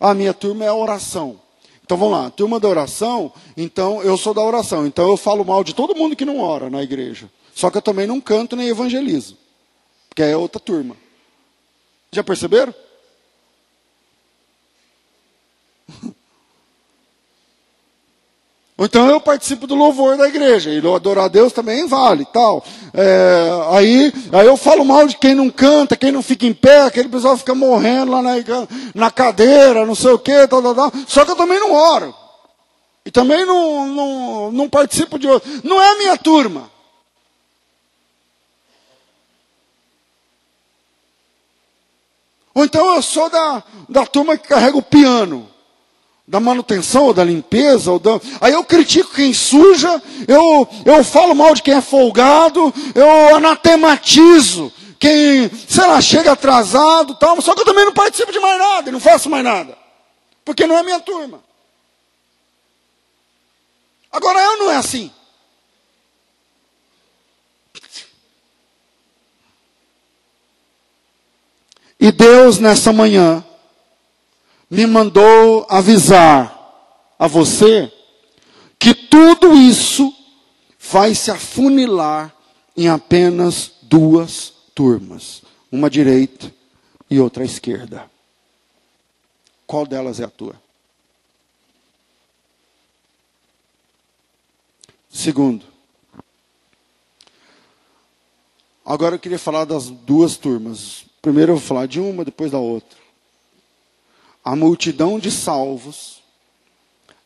[0.00, 1.40] A minha turma é a oração.
[1.84, 5.62] Então vamos lá, turma da oração, então eu sou da oração, então eu falo mal
[5.62, 7.30] de todo mundo que não ora na igreja.
[7.54, 9.38] Só que eu também não canto nem evangelizo,
[10.08, 10.96] porque é outra turma.
[12.10, 12.74] Já perceberam?
[18.78, 22.62] Então eu participo do louvor da igreja, e adorar a Deus também vale tal.
[22.92, 26.82] É, aí, aí eu falo mal de quem não canta, quem não fica em pé,
[26.82, 28.34] aquele pessoal fica morrendo lá na,
[28.94, 30.92] na cadeira, não sei o que, tal, tal, tal.
[31.06, 32.14] Só que eu também não oro.
[33.06, 35.48] E também não, não, não participo de outro.
[35.64, 36.70] Não é a minha turma.
[42.52, 45.55] Ou então eu sou da, da turma que carrega o piano
[46.26, 48.20] da manutenção ou da limpeza, ou da...
[48.40, 54.72] aí eu critico quem suja, eu, eu falo mal de quem é folgado, eu anatematizo
[54.98, 58.90] quem, sei lá, chega atrasado tal, só que eu também não participo de mais nada,
[58.90, 59.78] não faço mais nada,
[60.44, 61.44] porque não é minha turma.
[64.10, 65.12] Agora eu não é assim.
[72.00, 73.44] E Deus nessa manhã
[74.70, 76.52] me mandou avisar
[77.18, 77.92] a você
[78.78, 80.12] que tudo isso
[80.78, 82.34] vai se afunilar
[82.76, 86.52] em apenas duas turmas, uma direita
[87.08, 88.10] e outra esquerda.
[89.66, 90.54] Qual delas é a tua?
[95.10, 95.64] Segundo,
[98.84, 101.06] agora eu queria falar das duas turmas.
[101.22, 103.05] Primeiro eu vou falar de uma, depois da outra.
[104.46, 106.22] A multidão de salvos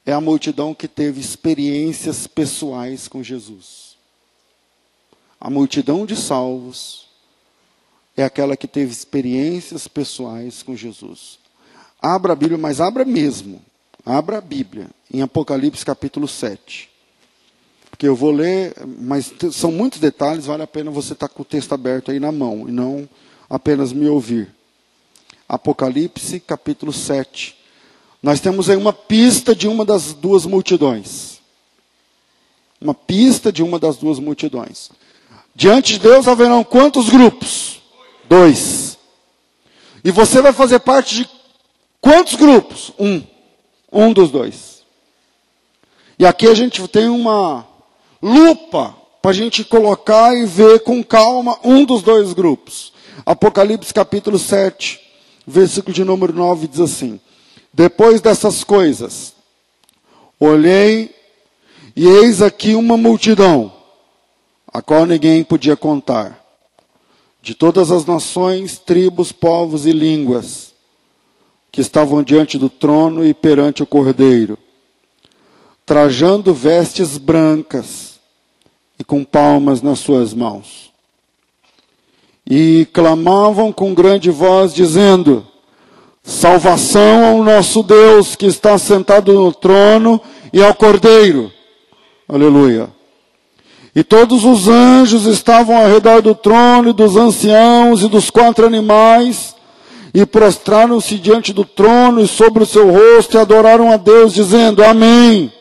[0.07, 3.99] é a multidão que teve experiências pessoais com Jesus.
[5.39, 7.09] A multidão de salvos
[8.17, 11.39] é aquela que teve experiências pessoais com Jesus.
[12.01, 13.61] Abra a Bíblia, mas abra mesmo.
[14.03, 16.89] Abra a Bíblia, em Apocalipse capítulo 7.
[17.91, 21.45] Porque eu vou ler, mas são muitos detalhes, vale a pena você estar com o
[21.45, 23.07] texto aberto aí na mão e não
[23.47, 24.59] apenas me ouvir.
[25.51, 27.57] Apocalipse capítulo 7.
[28.23, 31.41] Nós temos aí uma pista de uma das duas multidões.
[32.81, 34.93] Uma pista de uma das duas multidões.
[35.53, 37.83] Diante de Deus haverão quantos grupos?
[38.29, 38.97] Dois.
[40.05, 41.29] E você vai fazer parte de
[42.01, 42.93] quantos grupos?
[42.97, 43.21] Um.
[43.91, 44.85] Um dos dois.
[46.17, 47.67] E aqui a gente tem uma
[48.23, 52.93] lupa para a gente colocar e ver com calma um dos dois grupos.
[53.27, 55.10] Apocalipse capítulo 7,
[55.47, 57.21] versículo de número 9 diz assim:
[57.73, 59.35] Depois dessas coisas,
[60.39, 61.15] olhei
[61.97, 63.73] e eis aqui uma multidão,
[64.73, 66.45] a qual ninguém podia contar,
[67.43, 70.73] de todas as nações, tribos, povos e línguas,
[71.73, 74.59] que estavam diante do trono e perante o cordeiro,
[75.85, 78.21] trajando vestes brancas
[78.99, 80.90] e com palmas nas suas mãos.
[82.51, 85.47] E clamavam com grande voz, dizendo:
[86.21, 90.21] Salvação ao nosso Deus que está sentado no trono
[90.53, 91.53] e ao Cordeiro.
[92.29, 92.91] Aleluia.
[93.95, 98.67] E todos os anjos estavam ao redor do trono e dos anciãos e dos quatro
[98.67, 99.55] animais,
[100.13, 104.83] e prostraram-se diante do trono e sobre o seu rosto e adoraram a Deus, dizendo:
[104.83, 105.53] Amém.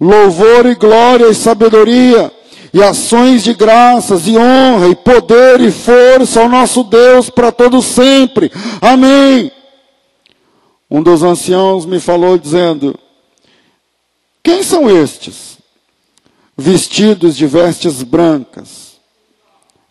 [0.00, 2.30] Louvor e glória e sabedoria,
[2.76, 7.80] e ações de graças, e honra, e poder e força ao nosso Deus para todo
[7.80, 8.52] sempre.
[8.82, 9.50] Amém.
[10.90, 12.94] Um dos anciãos me falou dizendo:
[14.42, 15.56] Quem são estes?
[16.54, 18.98] Vestidos de vestes brancas.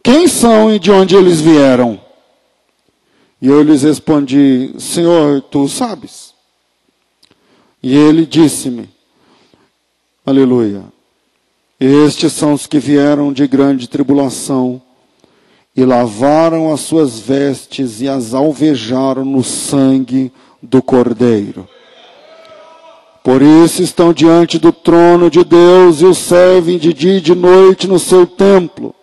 [0.03, 1.99] Quem são e de onde eles vieram?
[3.41, 6.35] E eu lhes respondi: Senhor, tu sabes.
[7.81, 8.87] E ele disse-me:
[10.23, 10.94] Aleluia.
[11.79, 14.81] Estes são os que vieram de grande tribulação
[15.75, 21.67] e lavaram as suas vestes e as alvejaram no sangue do Cordeiro.
[23.21, 27.35] Por isso estão diante do trono de Deus e o servem de dia e de
[27.35, 28.95] noite no seu templo.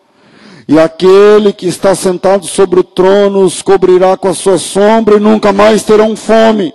[0.66, 5.20] E aquele que está sentado sobre o trono os cobrirá com a sua sombra e
[5.20, 6.72] nunca mais terão fome,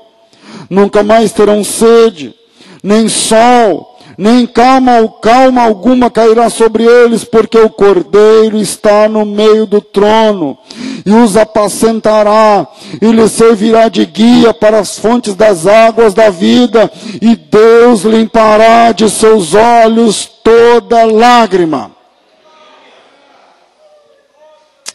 [0.69, 2.35] nunca mais terão sede,
[2.83, 9.67] nem sol, nem calma, calma alguma cairá sobre eles, porque o Cordeiro está no meio
[9.67, 10.57] do trono,
[11.05, 12.67] e os apacentará,
[12.99, 18.91] e lhes servirá de guia para as fontes das águas da vida, e Deus limpará
[18.91, 21.91] de seus olhos toda lágrima.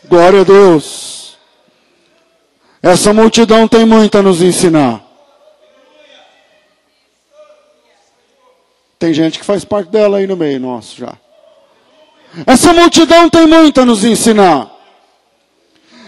[0.08, 1.36] Glória a Deus.
[2.82, 5.01] Essa multidão tem muito a nos ensinar.
[9.02, 11.14] Tem gente que faz parte dela aí no meio nosso já.
[12.46, 14.70] Essa multidão tem muito a nos ensinar.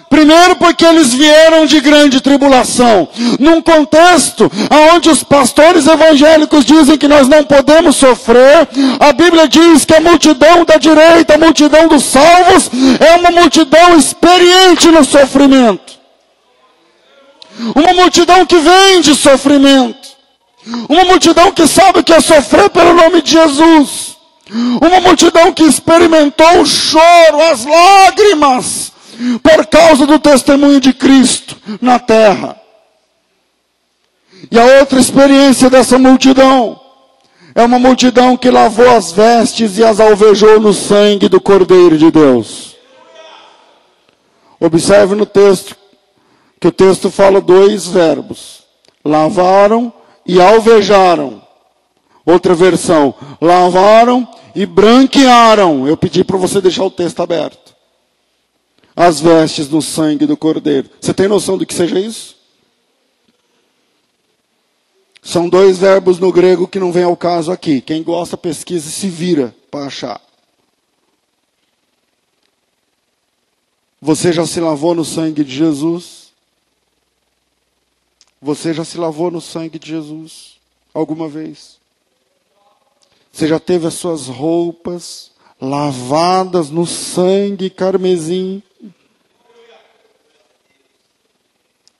[0.08, 3.08] Primeiro, porque eles vieram de grande tribulação,
[3.40, 4.48] num contexto
[4.94, 8.68] onde os pastores evangélicos dizem que nós não podemos sofrer,
[9.00, 13.98] a Bíblia diz que a multidão da direita, a multidão dos salvos, é uma multidão
[13.98, 15.94] experiente no sofrimento,
[17.74, 20.13] uma multidão que vem de sofrimento.
[20.88, 24.16] Uma multidão que sabe que é sofrer pelo nome de Jesus.
[24.80, 28.92] Uma multidão que experimentou o choro, as lágrimas,
[29.42, 32.60] por causa do testemunho de Cristo na terra.
[34.50, 36.80] E a outra experiência dessa multidão
[37.54, 42.10] é uma multidão que lavou as vestes e as alvejou no sangue do Cordeiro de
[42.10, 42.74] Deus.
[44.58, 45.76] Observe no texto
[46.60, 48.64] que o texto fala dois verbos:
[49.04, 49.92] lavaram
[50.26, 51.42] e alvejaram.
[52.24, 55.86] Outra versão, lavaram e branquearam.
[55.86, 57.74] Eu pedi para você deixar o texto aberto.
[58.96, 60.88] As vestes no sangue do cordeiro.
[61.00, 62.36] Você tem noção do que seja isso?
[65.22, 67.80] São dois verbos no grego que não vem ao caso aqui.
[67.80, 70.20] Quem gosta, pesquisa e se vira para achar.
[74.00, 76.23] Você já se lavou no sangue de Jesus?
[78.44, 80.56] Você já se lavou no sangue de Jesus
[80.92, 81.78] alguma vez?
[83.32, 88.62] Você já teve as suas roupas lavadas no sangue carmesim?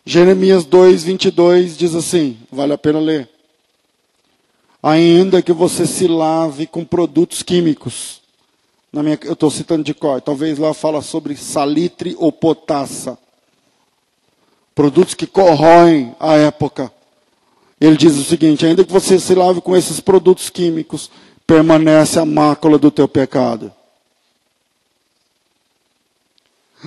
[0.04, 3.26] Jeremias 2, 22 diz assim: vale a pena ler.
[4.82, 8.20] Ainda que você se lave com produtos químicos,
[8.92, 13.18] na minha, eu estou citando de cor, talvez lá fala sobre salitre ou potassa
[14.74, 16.92] produtos que corroem a época.
[17.80, 21.10] Ele diz o seguinte: ainda que você se lave com esses produtos químicos,
[21.46, 23.72] permanece a mácula do teu pecado.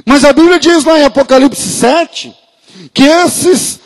[0.06, 2.36] Mas a Bíblia diz lá em Apocalipse 7
[2.94, 3.80] que esses,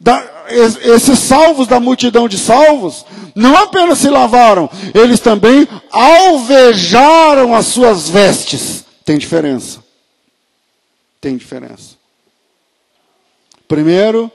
[0.00, 7.66] da, esses salvos da multidão de salvos não apenas se lavaram, eles também alvejaram as
[7.66, 8.84] suas vestes.
[9.04, 9.82] Tem diferença.
[11.20, 11.97] Tem diferença.
[13.68, 14.32] Primeiro,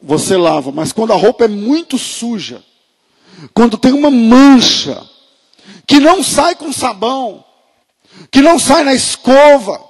[0.00, 2.62] você lava, mas quando a roupa é muito suja,
[3.54, 5.02] quando tem uma mancha,
[5.86, 7.42] que não sai com sabão,
[8.30, 9.82] que não sai na escova,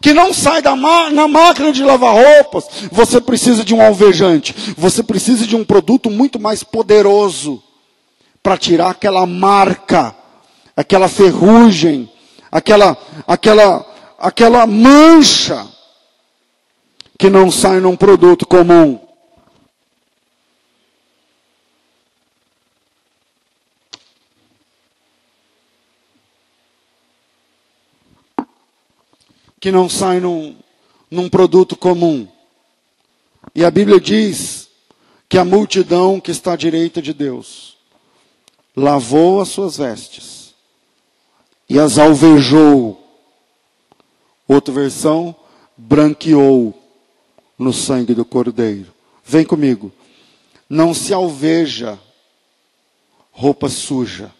[0.00, 5.02] que não sai da na máquina de lavar roupas, você precisa de um alvejante, você
[5.02, 7.62] precisa de um produto muito mais poderoso
[8.42, 10.14] para tirar aquela marca,
[10.76, 12.10] aquela ferrugem,
[12.50, 13.86] aquela, aquela,
[14.18, 15.77] aquela mancha
[17.18, 19.00] que não sai num produto comum.
[29.60, 30.56] que não sai num,
[31.10, 32.28] num produto comum.
[33.52, 34.70] E a Bíblia diz
[35.28, 37.76] que a multidão que está à direita de Deus
[38.76, 40.54] lavou as suas vestes
[41.68, 43.02] e as alvejou.
[44.46, 45.34] Outra versão,
[45.76, 46.77] branqueou
[47.58, 48.92] no sangue do cordeiro.
[49.24, 49.92] Vem comigo.
[50.68, 51.98] Não se alveja
[53.30, 54.32] roupa suja.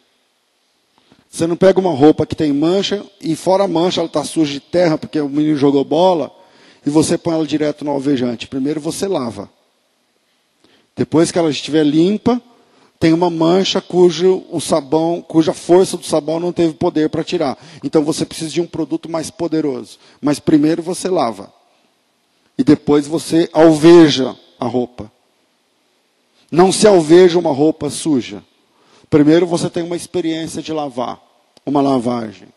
[1.30, 4.52] Você não pega uma roupa que tem mancha e fora a mancha ela está suja
[4.52, 6.32] de terra porque o menino jogou bola
[6.84, 8.48] e você põe ela direto no alvejante.
[8.48, 9.50] Primeiro você lava.
[10.96, 12.42] Depois que ela estiver limpa,
[12.98, 17.56] tem uma mancha cujo o sabão, cuja força do sabão não teve poder para tirar.
[17.84, 19.98] Então você precisa de um produto mais poderoso.
[20.20, 21.52] Mas primeiro você lava.
[22.58, 25.10] E depois você alveja a roupa.
[26.50, 28.42] Não se alveja uma roupa suja.
[29.08, 31.22] Primeiro você tem uma experiência de lavar,
[31.64, 32.48] uma lavagem.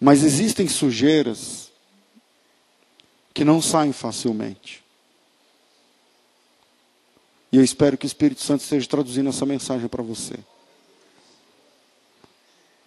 [0.00, 1.70] Mas existem sujeiras
[3.34, 4.82] que não saem facilmente.
[7.52, 10.34] E eu espero que o Espírito Santo esteja traduzindo essa mensagem para você.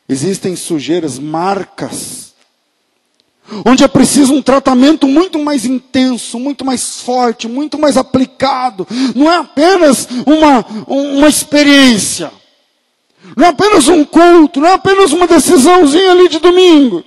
[0.08, 2.33] Existem sujeiras, marcas,
[3.66, 8.88] onde é preciso um tratamento muito mais intenso, muito mais forte, muito mais aplicado.
[9.16, 12.32] Não é apenas uma, uma experiência,
[13.36, 17.04] não é apenas um culto, não é apenas uma decisãozinha ali de domingo.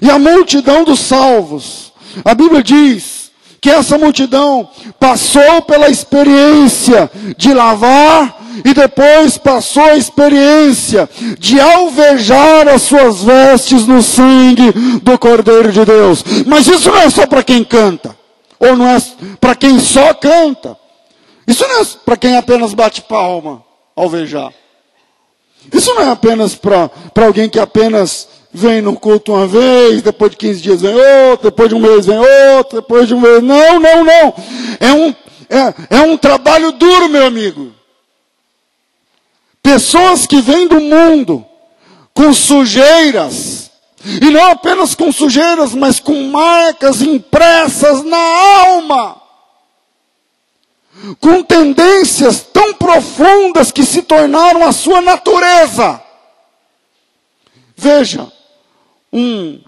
[0.00, 1.92] E a multidão dos salvos,
[2.24, 4.68] a Bíblia diz que essa multidão
[4.98, 13.86] passou pela experiência de lavar e depois passou a experiência de alvejar as suas vestes
[13.86, 14.72] no sangue
[15.02, 16.24] do Cordeiro de Deus.
[16.46, 18.16] Mas isso não é só para quem canta,
[18.58, 18.98] ou não é
[19.40, 20.76] para quem só canta.
[21.46, 23.62] Isso não é para quem apenas bate palma,
[23.96, 24.52] alvejar.
[25.72, 30.36] Isso não é apenas para alguém que apenas vem no culto uma vez, depois de
[30.38, 33.42] 15 dias vem outro, depois de um mês vem outro, depois de um mês.
[33.42, 34.34] Não, não, não.
[34.80, 35.14] É um,
[35.48, 37.79] é, é um trabalho duro, meu amigo.
[39.70, 41.46] Pessoas que vêm do mundo
[42.12, 43.70] com sujeiras,
[44.04, 49.22] e não apenas com sujeiras, mas com marcas impressas na alma,
[51.20, 56.02] com tendências tão profundas que se tornaram a sua natureza.
[57.76, 58.26] Veja,
[59.12, 59.60] um,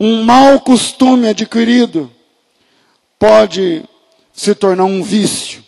[0.00, 2.10] um mau costume adquirido
[3.18, 3.84] pode
[4.32, 5.62] se tornar um vício.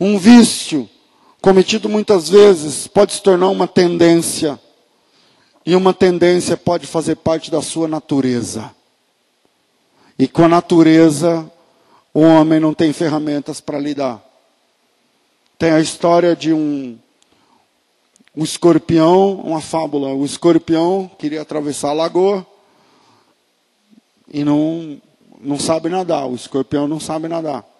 [0.00, 0.90] Um vício
[1.42, 4.58] cometido muitas vezes pode se tornar uma tendência.
[5.66, 8.70] E uma tendência pode fazer parte da sua natureza.
[10.18, 11.50] E com a natureza,
[12.14, 14.22] o homem não tem ferramentas para lidar.
[15.58, 16.96] Tem a história de um
[18.34, 20.14] o escorpião, uma fábula.
[20.14, 22.46] O escorpião queria atravessar a lagoa
[24.32, 25.00] e não,
[25.40, 26.26] não sabe nadar.
[26.26, 27.71] O escorpião não sabe nadar.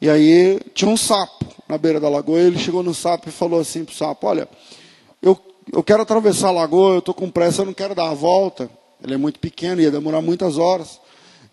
[0.00, 2.38] E aí tinha um sapo na beira da lagoa.
[2.38, 4.48] Ele chegou no sapo e falou assim para o sapo: Olha,
[5.20, 5.38] eu,
[5.72, 8.70] eu quero atravessar a lagoa, eu estou com pressa, eu não quero dar a volta.
[9.02, 11.00] Ele é muito pequeno, ia demorar muitas horas.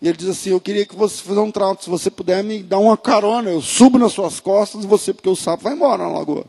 [0.00, 2.62] E ele diz assim: Eu queria que você fizesse um trato, se você puder me
[2.62, 6.10] dar uma carona, eu subo nas suas costas você, porque o sapo vai embora na
[6.10, 6.44] lagoa.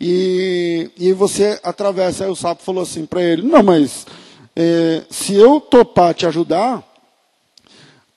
[0.00, 2.24] E, e você atravessa.
[2.24, 4.06] Aí o sapo falou assim para ele: Não, mas
[4.54, 6.84] é, se eu topar te ajudar,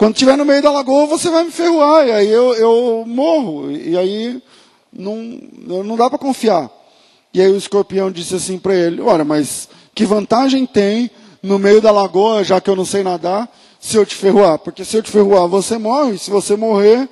[0.03, 3.71] quando estiver no meio da lagoa você vai me ferroar, e aí eu, eu morro.
[3.71, 4.43] E aí
[4.91, 6.69] não, não dá para confiar.
[7.33, 11.09] E aí o escorpião disse assim para ele: Olha, mas que vantagem tem
[11.41, 13.49] no meio da lagoa, já que eu não sei nadar,
[13.79, 14.59] se eu te ferroar?
[14.59, 16.17] Porque se eu te ferroar, você morre.
[16.17, 17.07] Se você morrer,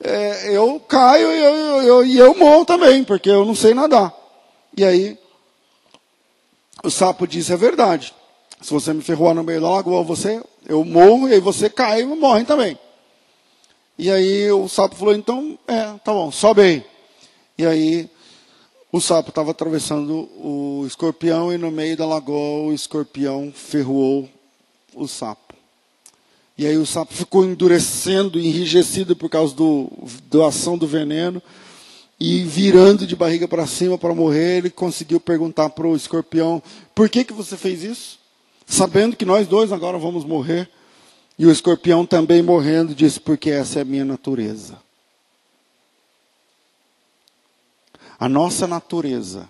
[0.00, 4.14] é, eu caio e eu, eu, eu, eu morro também, porque eu não sei nadar.
[4.76, 5.18] E aí,
[6.84, 8.14] o sapo disse: É verdade.
[8.62, 12.02] Se você me ferroar no meio da lagoa, você, eu morro, e aí você cai
[12.02, 12.78] e morre também.
[13.98, 16.84] E aí o sapo falou: Então, é, tá bom, sobe aí.
[17.56, 18.10] E aí,
[18.92, 24.28] o sapo estava atravessando o escorpião, e no meio da lagoa, o escorpião ferroou
[24.94, 25.54] o sapo.
[26.58, 29.90] E aí o sapo ficou endurecendo, enrijecido por causa do,
[30.30, 31.42] da ação do veneno.
[32.18, 36.62] E virando de barriga para cima para morrer, ele conseguiu perguntar para o escorpião:
[36.94, 38.18] Por que, que você fez isso?
[38.66, 40.68] Sabendo que nós dois agora vamos morrer.
[41.38, 44.78] E o escorpião também morrendo disse: Porque essa é a minha natureza.
[48.18, 49.48] A nossa natureza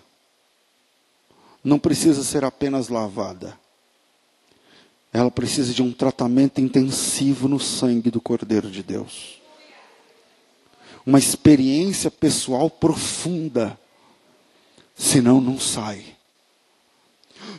[1.63, 3.57] não precisa ser apenas lavada
[5.17, 9.41] ela precisa de um tratamento intensivo no sangue do Cordeiro de Deus.
[11.05, 13.79] Uma experiência pessoal profunda,
[14.95, 16.16] senão não sai.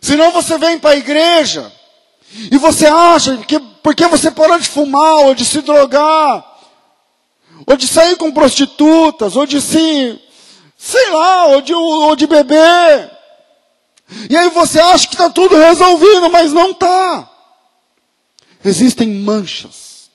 [0.00, 1.72] Senão você vem para a igreja
[2.32, 6.44] e você acha que porque você parou de fumar, ou de se drogar,
[7.66, 10.20] ou de sair com prostitutas, ou de se,
[10.76, 13.10] sei lá, ou de, ou de beber.
[14.28, 17.30] E aí você acha que está tudo resolvido, mas não está.
[18.62, 20.10] Existem manchas,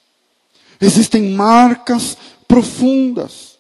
[0.80, 2.15] existem marcas
[2.47, 3.57] profundas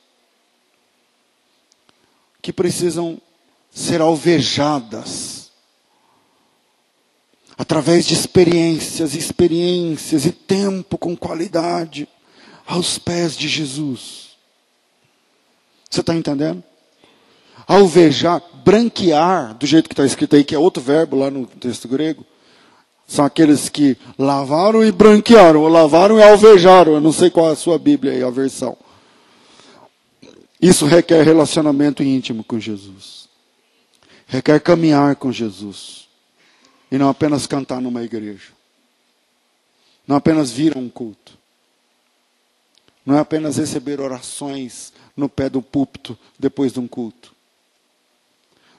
[2.39, 3.19] que precisam
[3.71, 5.32] ser alvejadas
[7.63, 12.09] através de experiências, experiências e tempo com qualidade
[12.67, 14.31] aos pés de Jesus.
[15.89, 16.61] Você está entendendo?
[17.65, 21.87] Alvejar, branquear, do jeito que está escrito aí, que é outro verbo lá no texto
[21.87, 22.25] grego,
[23.07, 26.95] são aqueles que lavaram e branquearam, ou lavaram e alvejaram.
[26.95, 28.75] Eu não sei qual é a sua Bíblia aí, a versão.
[30.61, 33.29] Isso requer relacionamento íntimo com Jesus.
[34.27, 36.02] Requer caminhar com Jesus.
[36.93, 38.51] E não apenas cantar numa igreja.
[40.05, 41.35] Não apenas vir a um culto.
[43.03, 47.33] Não é apenas receber orações no pé do púlpito depois de um culto.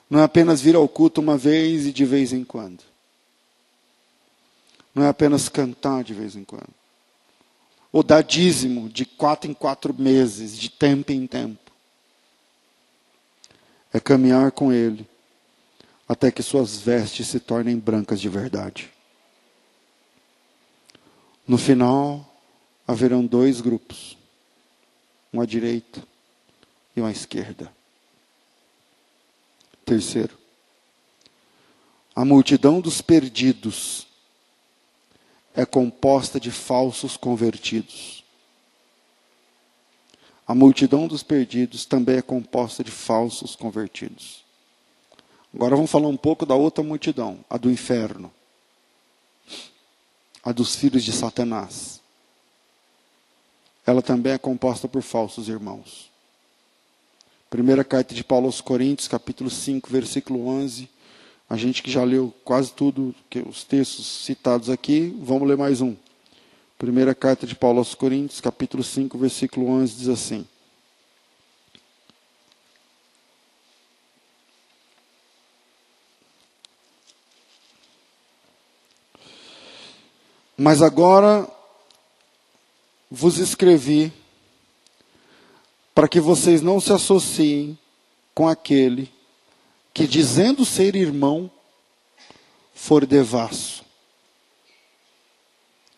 [0.09, 2.85] Não é apenas vir ao culto uma vez e de vez em quando.
[4.95, 6.73] Não é apenas cantar de vez em quando.
[7.91, 11.73] Ou dar dízimo de quatro em quatro meses, de tempo em tempo.
[13.93, 15.05] É caminhar com Ele
[16.09, 18.91] até que suas vestes se tornem brancas de verdade.
[21.47, 22.27] No final,
[22.87, 24.17] haverão dois grupos,
[25.33, 26.03] um à direita
[26.95, 27.73] e um à esquerda.
[29.85, 30.39] Terceiro,
[32.15, 34.07] a multidão dos perdidos
[35.55, 38.25] é composta de falsos convertidos.
[40.47, 44.44] A multidão dos perdidos também é composta de falsos convertidos.
[45.55, 48.33] Agora vamos falar um pouco da outra multidão, a do inferno,
[50.43, 52.01] a dos filhos de Satanás.
[53.87, 56.11] Ela também é composta por falsos irmãos.
[57.49, 60.89] Primeira carta de Paulo aos Coríntios, capítulo 5, versículo 11.
[61.49, 65.81] A gente que já leu quase tudo, que os textos citados aqui, vamos ler mais
[65.81, 65.95] um.
[66.77, 70.45] Primeira carta de Paulo aos Coríntios, capítulo 5, versículo 11, diz assim:
[80.57, 81.49] Mas agora
[83.11, 84.13] vos escrevi
[85.95, 87.79] para que vocês não se associem
[88.35, 89.13] com aquele
[89.93, 91.51] que, dizendo ser irmão,
[92.75, 93.85] for devasso.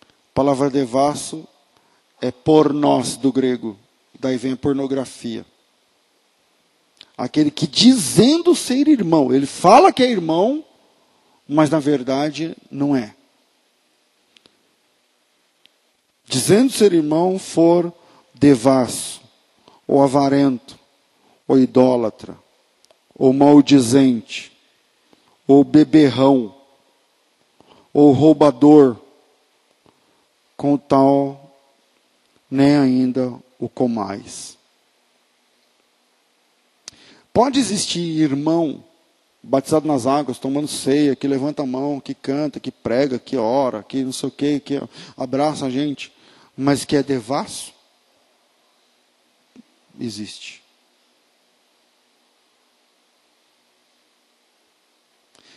[0.02, 1.46] A palavra devasso
[2.20, 3.78] é por nós do grego,
[4.20, 5.46] daí vem pornografia.
[7.16, 10.62] Aquele que dizendo ser irmão, ele fala que é irmão,
[11.48, 13.14] mas na verdade não é.
[16.36, 17.90] Dizendo ser irmão, for
[18.34, 19.22] devasso,
[19.88, 20.78] ou avarento,
[21.48, 22.36] ou idólatra,
[23.14, 24.52] ou maldizente,
[25.46, 26.54] ou beberrão,
[27.90, 28.98] ou roubador,
[30.58, 31.54] com tal
[32.50, 34.58] nem ainda o comais.
[37.32, 38.84] Pode existir irmão
[39.42, 43.82] batizado nas águas, tomando ceia, que levanta a mão, que canta, que prega, que ora,
[43.82, 44.82] que não sei o que, que
[45.16, 46.14] abraça a gente
[46.56, 47.74] mas que é devasso,
[50.00, 50.62] existe.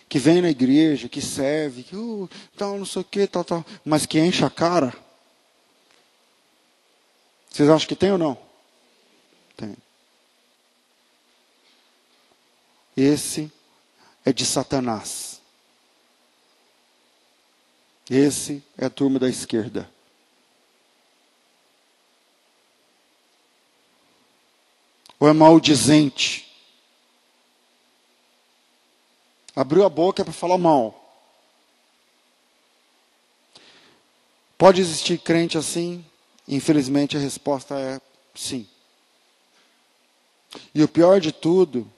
[0.09, 3.65] Que vem na igreja, que serve, que uh, tal, não sei o que, tal, tal,
[3.85, 4.93] mas que enche a cara.
[7.49, 8.37] Vocês acham que tem ou não?
[9.55, 9.77] Tem.
[12.97, 13.51] Esse
[14.25, 15.39] é de Satanás.
[18.09, 19.89] Esse é a turma da esquerda.
[25.19, 26.49] Ou é maldizente?
[29.55, 30.95] Abriu a boca para falar mal.
[34.57, 36.05] Pode existir crente assim?
[36.47, 37.99] Infelizmente a resposta é
[38.33, 38.67] sim.
[40.73, 41.89] E o pior de tudo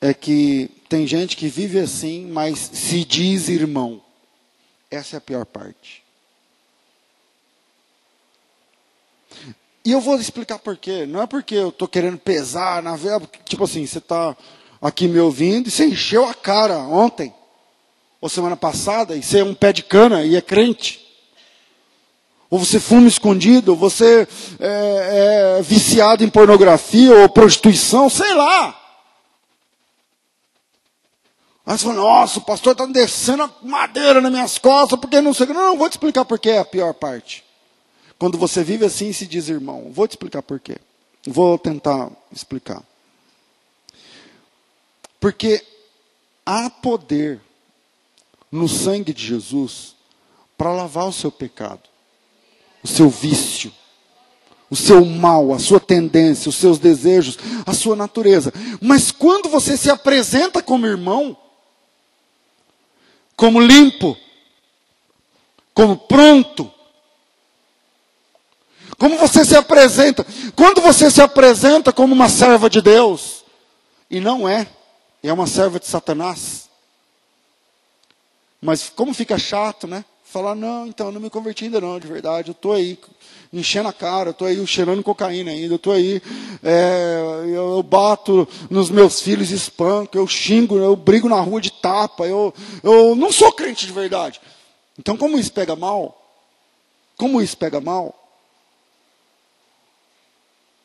[0.00, 4.02] é que tem gente que vive assim, mas se diz irmão.
[4.90, 6.03] Essa é a pior parte.
[9.84, 11.04] E eu vou explicar por quê.
[11.04, 13.28] Não é porque eu estou querendo pesar na verba.
[13.44, 14.34] Tipo assim, você está
[14.80, 17.34] aqui me ouvindo e você encheu a cara ontem,
[18.20, 21.04] ou semana passada, e você é um pé de cana e é crente.
[22.48, 24.26] Ou você fuma escondido, ou você
[24.58, 28.80] é, é viciado em pornografia ou prostituição, sei lá.
[31.66, 35.46] Aí você fala, nossa, o pastor está descendo madeira nas minhas costas, porque não sei.
[35.46, 37.43] Não, não, vou te explicar por que é a pior parte.
[38.18, 39.90] Quando você vive assim e se diz irmão.
[39.92, 40.76] Vou te explicar por quê.
[41.26, 42.82] Vou tentar explicar.
[45.18, 45.64] Porque
[46.44, 47.40] há poder
[48.52, 49.94] no sangue de Jesus
[50.56, 51.82] para lavar o seu pecado,
[52.82, 53.72] o seu vício,
[54.70, 58.52] o seu mal, a sua tendência, os seus desejos, a sua natureza.
[58.80, 61.36] Mas quando você se apresenta como irmão,
[63.36, 64.16] como limpo,
[65.72, 66.73] como pronto,
[69.04, 70.24] como você se apresenta?
[70.56, 73.44] Quando você se apresenta como uma serva de Deus,
[74.10, 74.66] e não é,
[75.22, 76.70] é uma serva de Satanás.
[78.62, 80.06] Mas como fica chato, né?
[80.24, 82.48] Falar, não, então, não me converti ainda não, de verdade.
[82.48, 82.98] Eu estou aí
[83.52, 86.22] enchendo a cara, eu estou aí cheirando cocaína ainda, eu estou aí,
[86.62, 91.70] é, eu, eu, bato nos meus filhos, espanco, eu xingo, eu brigo na rua de
[91.70, 94.40] tapa, eu, eu não sou crente de verdade.
[94.98, 96.18] Então, como isso pega mal?
[97.18, 98.23] Como isso pega mal?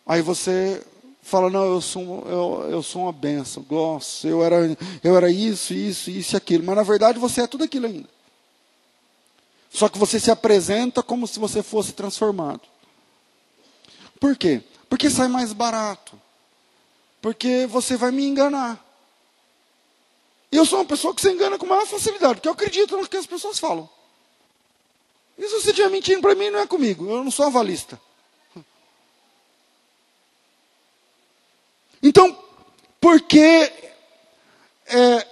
[0.10, 0.84] Aí você
[1.22, 5.72] fala, não, eu sou, eu, eu sou uma benção, nossa, eu era, eu era isso,
[5.72, 6.64] isso, isso e aquilo.
[6.64, 8.10] Mas na verdade você é tudo aquilo ainda.
[9.70, 12.62] Só que você se apresenta como se você fosse transformado.
[14.20, 14.64] Por quê?
[14.89, 16.20] Porque sai mais barato.
[17.22, 18.84] Porque você vai me enganar.
[20.51, 23.16] Eu sou uma pessoa que se engana com maior facilidade, porque eu acredito no que
[23.16, 23.88] as pessoas falam.
[25.38, 27.07] E se você estiver mentindo para mim, não é comigo.
[27.07, 28.01] Eu não sou avalista.
[32.02, 32.38] Então,
[33.00, 33.72] porque
[34.88, 35.28] é,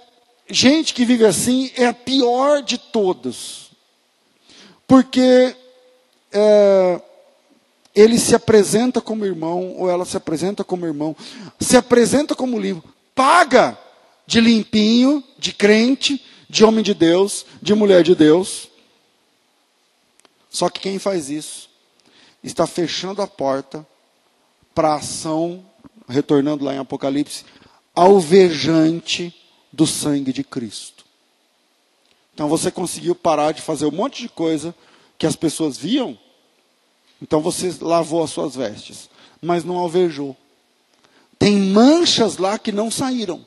[0.48, 3.68] gente que vive assim é a pior de todos
[4.88, 5.54] porque
[6.32, 7.00] é,
[7.94, 11.14] ele se apresenta como irmão, ou ela se apresenta como irmão,
[11.60, 13.78] se apresenta como limpo, paga
[14.26, 18.70] de limpinho, de crente, de homem de Deus, de mulher de Deus.
[20.48, 21.68] Só que quem faz isso
[22.42, 23.86] está fechando a porta
[24.74, 25.62] para a ação,
[26.08, 27.44] retornando lá em Apocalipse,
[27.94, 29.34] alvejante
[29.72, 31.04] do sangue de Cristo.
[32.34, 34.74] Então você conseguiu parar de fazer um monte de coisa
[35.18, 36.18] que as pessoas viam.
[37.20, 39.10] Então você lavou as suas vestes,
[39.42, 40.36] mas não alvejou.
[41.38, 43.44] Tem manchas lá que não saíram.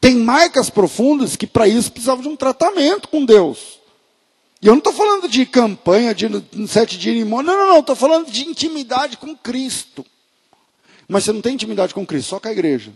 [0.00, 3.78] Tem marcas profundas que para isso precisavam de um tratamento com Deus.
[4.60, 6.26] E eu não estou falando de campanha, de
[6.68, 7.78] sete dias de Não, não, não.
[7.78, 10.04] Estou falando de intimidade com Cristo.
[11.08, 12.92] Mas você não tem intimidade com Cristo, só com a igreja.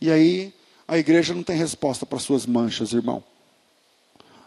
[0.00, 0.52] E aí
[0.88, 3.22] a igreja não tem resposta para suas manchas, irmão.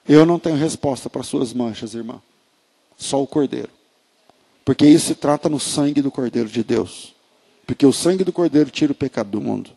[0.08, 2.22] Eu não tenho resposta para suas manchas, irmão.
[2.98, 3.70] Só o cordeiro.
[4.64, 7.14] Porque isso se trata no sangue do cordeiro de Deus.
[7.66, 9.72] Porque o sangue do cordeiro tira o pecado do mundo.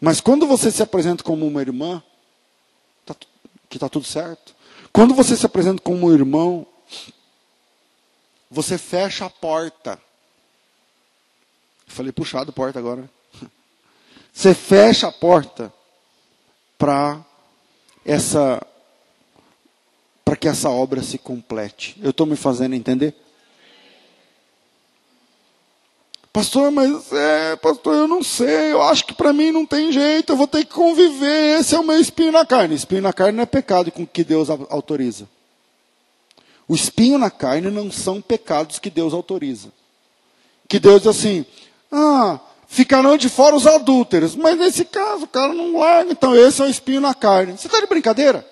[0.00, 2.02] Mas quando você se apresenta como uma irmã,
[3.06, 3.14] tá,
[3.68, 4.54] que está tudo certo.
[4.92, 6.66] Quando você se apresenta como um irmão,
[8.50, 10.00] você fecha a porta.
[11.94, 13.08] Falei puxado porta agora.
[14.32, 15.72] Você fecha a porta
[16.76, 17.24] para
[18.04, 18.60] essa
[20.24, 21.96] para que essa obra se complete.
[22.02, 23.14] Eu estou me fazendo entender?
[26.32, 30.32] Pastor, mas é, pastor, eu não sei, eu acho que para mim não tem jeito,
[30.32, 32.74] eu vou ter que conviver, esse é o meu espinho na carne.
[32.74, 35.28] Espinho na carne não é pecado com que Deus autoriza.
[36.66, 39.68] O espinho na carne não são pecados que Deus autoriza.
[40.68, 41.46] Que Deus diz assim,
[41.90, 44.34] ah, ficarão de fora os adúlteros.
[44.34, 47.56] Mas nesse caso, o cara não larga, então esse é o espinho na carne.
[47.56, 48.46] Você está de brincadeira?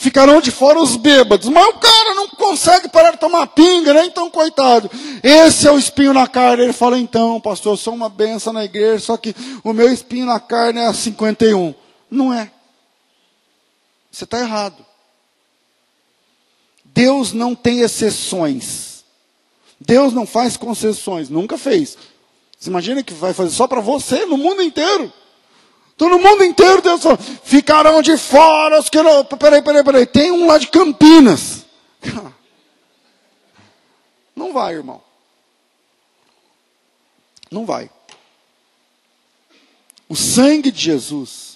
[0.00, 1.50] Ficarão de fora os bêbados.
[1.50, 4.06] Mas o cara não consegue parar de tomar pinga, né?
[4.06, 4.90] Então, coitado.
[5.22, 6.62] Esse é o espinho na carne.
[6.62, 10.24] Ele fala, então, pastor, eu sou uma benção na igreja, só que o meu espinho
[10.24, 11.74] na carne é a 51.
[12.10, 12.50] Não é.
[14.10, 14.89] Você está errado.
[17.00, 19.06] Deus não tem exceções.
[19.80, 21.96] Deus não faz concessões, nunca fez.
[22.58, 25.10] Você imagina que vai fazer só para você, no mundo inteiro?
[25.96, 29.24] Então, no mundo inteiro, Deus falou, ficarão de fora os que não.
[29.24, 30.04] Peraí, peraí, peraí.
[30.04, 31.64] Tem um lá de Campinas.
[34.36, 35.02] Não vai, irmão.
[37.50, 37.90] Não vai.
[40.08, 41.49] O sangue de Jesus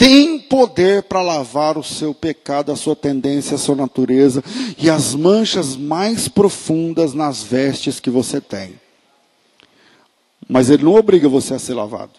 [0.00, 4.42] tem poder para lavar o seu pecado, a sua tendência, a sua natureza
[4.78, 8.80] e as manchas mais profundas nas vestes que você tem.
[10.48, 12.12] Mas ele não obriga você a ser lavado.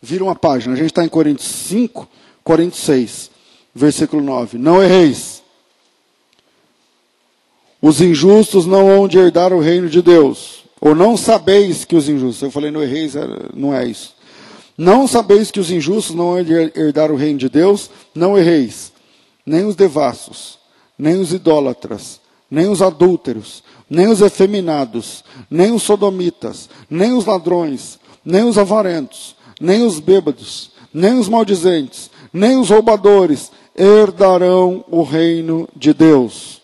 [0.00, 2.08] Vira uma página, a gente está em Coríntios 5,
[2.42, 3.30] Coríntios 6,
[3.74, 4.56] versículo 9.
[4.56, 5.42] Não erreis.
[7.82, 10.64] Os injustos não hão de herdar o reino de Deus.
[10.80, 12.40] Ou não sabeis que os injustos.
[12.40, 13.12] Eu falei, não erreis,
[13.54, 14.18] não é isso.
[14.80, 17.90] Não sabeis que os injustos não herdaram o reino de Deus?
[18.14, 18.90] Não erreis.
[19.44, 20.58] Nem os devassos,
[20.98, 22.18] nem os idólatras,
[22.50, 29.36] nem os adúlteros, nem os efeminados, nem os sodomitas, nem os ladrões, nem os avarentos,
[29.60, 36.62] nem os bêbados, nem os maldizentes, nem os roubadores herdarão o reino de Deus.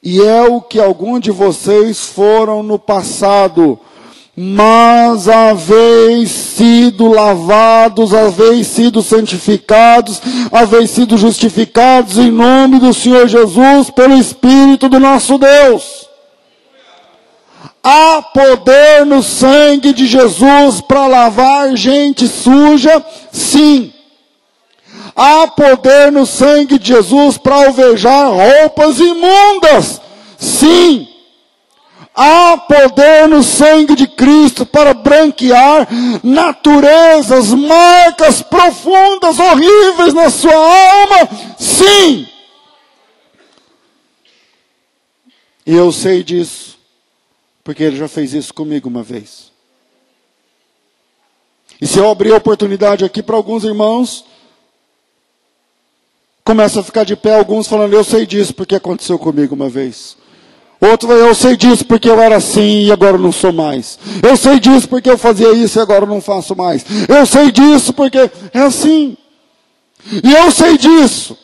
[0.00, 3.76] E é o que algum de vocês foram no passado,
[4.36, 10.20] mas haveis sido lavados, haveis sido santificados,
[10.52, 16.08] haveis sido justificados em nome do Senhor Jesus pelo Espírito do nosso Deus.
[17.82, 23.04] Há poder no sangue de Jesus para lavar gente suja?
[23.30, 23.92] Sim.
[25.14, 30.00] Há poder no sangue de Jesus para alvejar roupas imundas?
[30.38, 31.06] Sim.
[32.14, 35.88] Há poder no sangue de Cristo para branquear
[36.22, 41.28] naturezas, marcas profundas, horríveis na sua alma?
[41.58, 42.28] Sim.
[45.66, 46.78] E eu sei disso,
[47.64, 49.50] porque ele já fez isso comigo uma vez.
[51.80, 54.24] E se eu abrir a oportunidade aqui para alguns irmãos,
[56.44, 60.16] começa a ficar de pé alguns falando, eu sei disso porque aconteceu comigo uma vez.
[60.90, 63.98] Outro vai, eu sei disso porque eu era assim e agora não sou mais.
[64.22, 66.84] Eu sei disso porque eu fazia isso e agora não faço mais.
[67.08, 69.16] Eu sei disso porque é assim.
[70.22, 71.36] E eu sei disso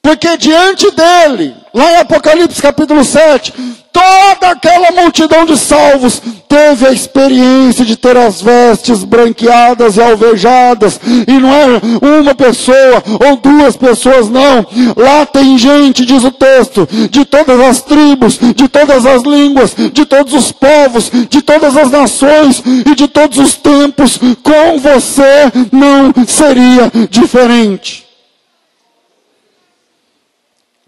[0.00, 3.52] porque diante dele, lá em Apocalipse capítulo 7,
[3.92, 11.00] toda aquela multidão de salvos teve a experiência de ter as vestes branqueadas e alvejadas,
[11.26, 11.66] e não é
[12.02, 14.66] uma pessoa ou duas pessoas, não.
[14.96, 20.06] Lá tem gente, diz o texto, de todas as tribos, de todas as línguas, de
[20.06, 24.18] todos os povos, de todas as nações e de todos os tempos.
[24.42, 28.03] Com você não seria diferente.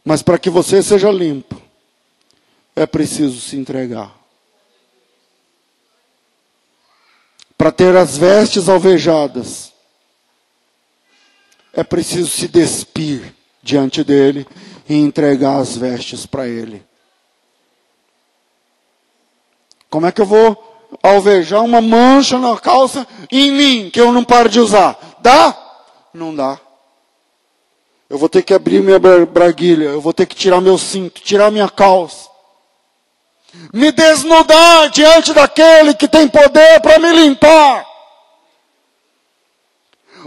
[0.06, 1.60] Mas para que você seja limpo,
[2.76, 4.14] é preciso se entregar.
[7.58, 9.72] Para ter as vestes alvejadas,
[11.72, 14.46] é preciso se despir diante dele
[14.88, 16.86] e entregar as vestes para ele.
[19.90, 24.22] Como é que eu vou alvejar uma mancha na calça em mim que eu não
[24.22, 25.16] paro de usar?
[25.20, 25.56] Dá?
[26.14, 26.60] Não dá.
[28.08, 31.50] Eu vou ter que abrir minha braguilha, eu vou ter que tirar meu cinto, tirar
[31.50, 32.28] minha calça.
[33.72, 37.84] Me desnudar diante daquele que tem poder para me limpar.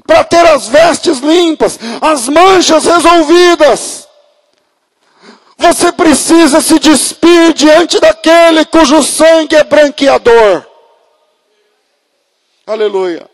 [0.06, 4.08] Para ter as vestes limpas, as manchas resolvidas.
[5.58, 10.66] Você precisa se despir diante daquele cujo sangue é branqueador.
[12.66, 13.30] Aleluia.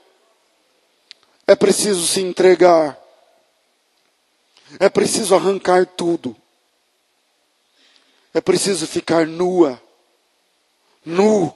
[1.47, 2.97] É preciso se entregar.
[4.79, 6.35] É preciso arrancar tudo.
[8.33, 9.81] É preciso ficar nua.
[11.05, 11.55] Nu.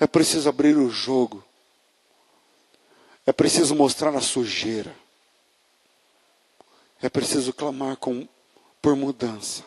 [0.00, 1.44] É preciso abrir o jogo.
[3.26, 4.94] É preciso mostrar a sujeira.
[7.02, 8.26] É preciso clamar com,
[8.80, 9.62] por mudança.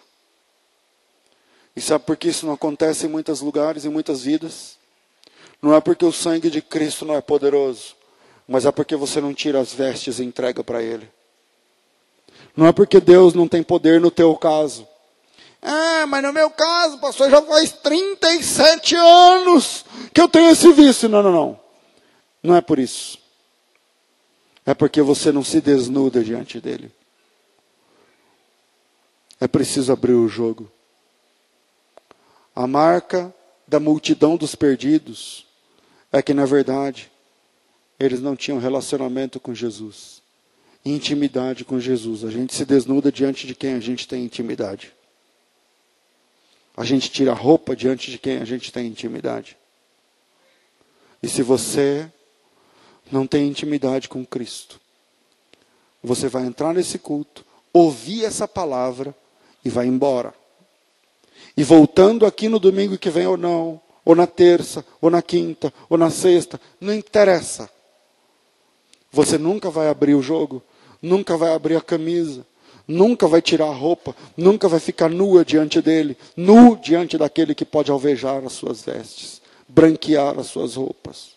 [1.75, 4.77] E sabe por que isso não acontece em muitos lugares, em muitas vidas?
[5.61, 7.95] Não é porque o sangue de Cristo não é poderoso,
[8.47, 11.07] mas é porque você não tira as vestes e entrega para Ele.
[12.55, 14.87] Não é porque Deus não tem poder no teu caso.
[15.61, 21.07] Ah, mas no meu caso, pastor, já faz 37 anos que eu tenho esse vício.
[21.07, 21.59] Não, não, não.
[22.41, 23.19] Não é por isso.
[24.65, 26.91] É porque você não se desnuda diante dele.
[29.39, 30.71] É preciso abrir o jogo.
[32.55, 33.33] A marca
[33.67, 35.45] da multidão dos perdidos
[36.11, 37.09] é que, na verdade,
[37.99, 40.20] eles não tinham relacionamento com Jesus
[40.83, 42.23] intimidade com Jesus.
[42.23, 44.93] A gente se desnuda diante de quem a gente tem intimidade.
[46.75, 49.57] A gente tira a roupa diante de quem a gente tem intimidade.
[51.21, 52.11] E se você
[53.11, 54.79] não tem intimidade com Cristo,
[56.01, 59.15] você vai entrar nesse culto, ouvir essa palavra
[59.63, 60.33] e vai embora.
[61.55, 65.71] E voltando aqui no domingo que vem ou não, ou na terça, ou na quinta,
[65.89, 67.69] ou na sexta, não interessa.
[69.11, 70.63] Você nunca vai abrir o jogo,
[71.01, 72.45] nunca vai abrir a camisa,
[72.87, 77.65] nunca vai tirar a roupa, nunca vai ficar nua diante dele, nu diante daquele que
[77.65, 81.31] pode alvejar as suas vestes, branquear as suas roupas.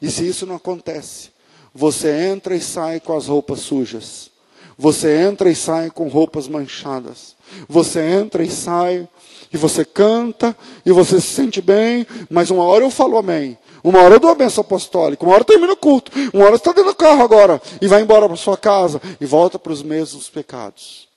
[0.00, 1.30] E se isso não acontece,
[1.74, 4.30] você entra e sai com as roupas sujas.
[4.76, 7.36] Você entra e sai com roupas manchadas.
[7.68, 9.06] Você entra e sai
[9.52, 13.58] e você canta e você se sente bem, mas uma hora eu falo amém.
[13.82, 16.72] Uma hora eu dou a benção apostólica, uma hora termina o culto, uma hora está
[16.72, 20.28] dentro do carro agora e vai embora para sua casa e volta para os mesmos
[20.28, 21.08] pecados,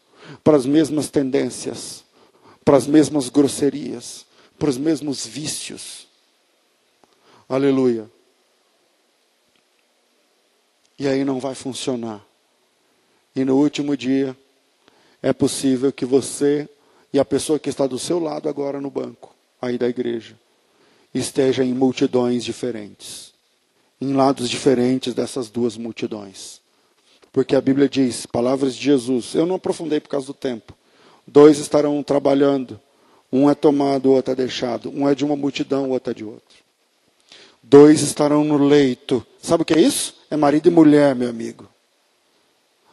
[0.43, 2.03] para as mesmas tendências,
[2.63, 4.25] para as mesmas grosserias,
[4.57, 6.07] para os mesmos vícios.
[7.49, 8.09] Aleluia.
[10.97, 12.21] E aí não vai funcionar.
[13.35, 14.37] E no último dia,
[15.21, 16.69] é possível que você
[17.11, 20.35] e a pessoa que está do seu lado agora no banco, aí da igreja,
[21.13, 23.33] esteja em multidões diferentes,
[24.01, 26.61] em lados diferentes dessas duas multidões.
[27.31, 30.73] Porque a Bíblia diz, palavras de Jesus, eu não aprofundei por causa do tempo.
[31.25, 32.79] Dois estarão trabalhando,
[33.33, 34.91] um é tomado, o outro é deixado.
[34.95, 36.55] Um é de uma multidão, o outro é de outro.
[37.63, 39.25] Dois estarão no leito.
[39.41, 40.13] Sabe o que é isso?
[40.29, 41.67] É marido e mulher, meu amigo.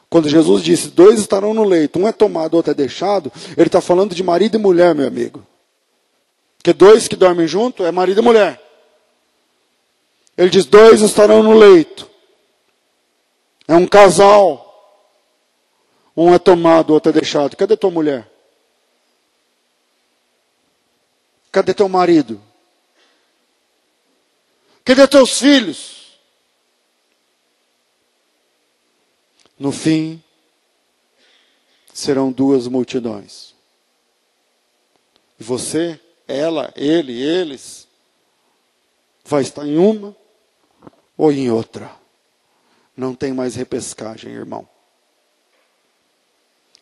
[0.08, 3.66] Quando Jesus disse, dois estarão no leito, um é tomado, o outro é deixado, ele
[3.66, 5.46] está falando de marido e mulher, meu amigo.
[6.60, 8.62] Porque dois que dormem junto é marido e mulher.
[10.36, 12.08] Ele diz: dois estarão no leito.
[13.66, 14.66] É um casal.
[16.14, 17.56] Um é tomado, o outro é deixado.
[17.56, 18.30] Cadê tua mulher?
[21.50, 22.38] Cadê teu marido?
[24.84, 26.18] Cadê teus filhos?
[29.58, 30.22] No fim,
[31.90, 33.54] serão duas multidões.
[35.38, 35.98] E você
[36.30, 37.88] ela, ele, eles,
[39.24, 40.16] vai estar em uma
[41.16, 41.90] ou em outra.
[42.96, 44.68] Não tem mais repescagem, irmão.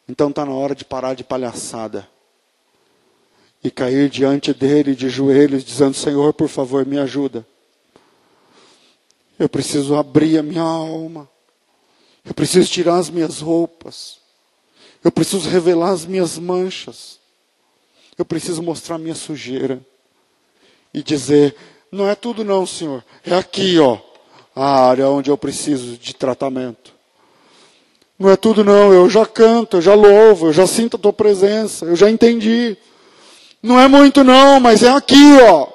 [0.09, 2.09] Então está na hora de parar de palhaçada
[3.62, 7.46] e cair diante dele de joelhos, dizendo: Senhor, por favor, me ajuda.
[9.38, 11.28] Eu preciso abrir a minha alma.
[12.24, 14.18] Eu preciso tirar as minhas roupas.
[15.03, 17.18] Eu preciso revelar as minhas manchas.
[18.19, 19.81] Eu preciso mostrar minha sujeira
[20.93, 21.55] e dizer:
[21.91, 23.05] não é tudo, não, Senhor.
[23.25, 23.99] É aqui, ó,
[24.55, 26.93] a área onde eu preciso de tratamento.
[28.19, 28.93] Não é tudo, não.
[28.93, 32.77] Eu já canto, eu já louvo, eu já sinto a tua presença, eu já entendi.
[33.62, 35.69] Não é muito, não, mas é aqui, ó.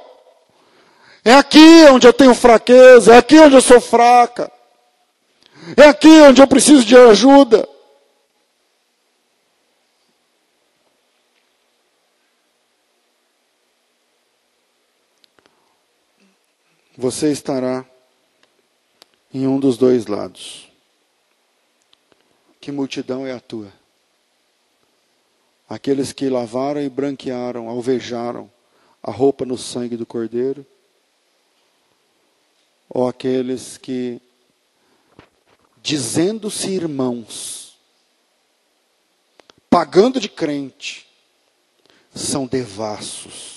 [1.24, 4.52] É aqui onde eu tenho fraqueza, é aqui onde eu sou fraca.
[5.78, 7.68] É aqui onde eu preciso de ajuda.
[16.98, 17.86] Você estará
[19.34, 20.70] em um dos dois lados.
[22.62, 23.74] Que multidão é a tua?
[25.68, 28.52] Aqueles que lavaram e branquearam, alvejaram
[29.02, 30.66] a roupa no sangue do Cordeiro?
[32.88, 34.22] Ou aqueles que,
[35.82, 37.76] dizendo-se irmãos,
[39.68, 41.08] pagando de crente,
[42.14, 43.53] são devassos?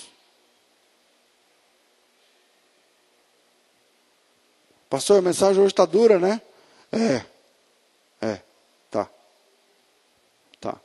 [4.89, 6.41] Pastor, a mensagem hoje está dura, né?
[6.91, 7.25] É.
[8.21, 8.41] É.
[8.89, 9.09] Tá.
[10.59, 10.79] Tá.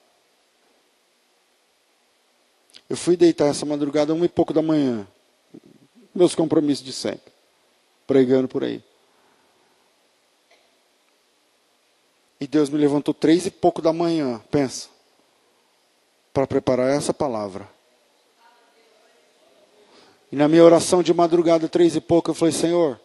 [2.89, 5.07] Eu fui deitar essa madrugada, uma e pouco da manhã.
[6.15, 7.33] Meus compromissos de sempre.
[8.07, 8.83] Pregando por aí.
[12.41, 14.89] E Deus me levantou três e pouco da manhã, pensa,
[16.33, 17.69] para preparar essa palavra.
[20.33, 22.99] E na minha oração de madrugada, três e pouco, eu falei, Senhor,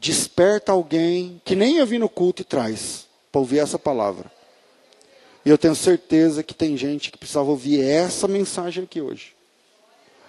[0.00, 4.30] desperta alguém que nem eu vi no culto e traz para ouvir essa palavra.
[5.44, 9.34] E eu tenho certeza que tem gente que precisava ouvir essa mensagem aqui hoje.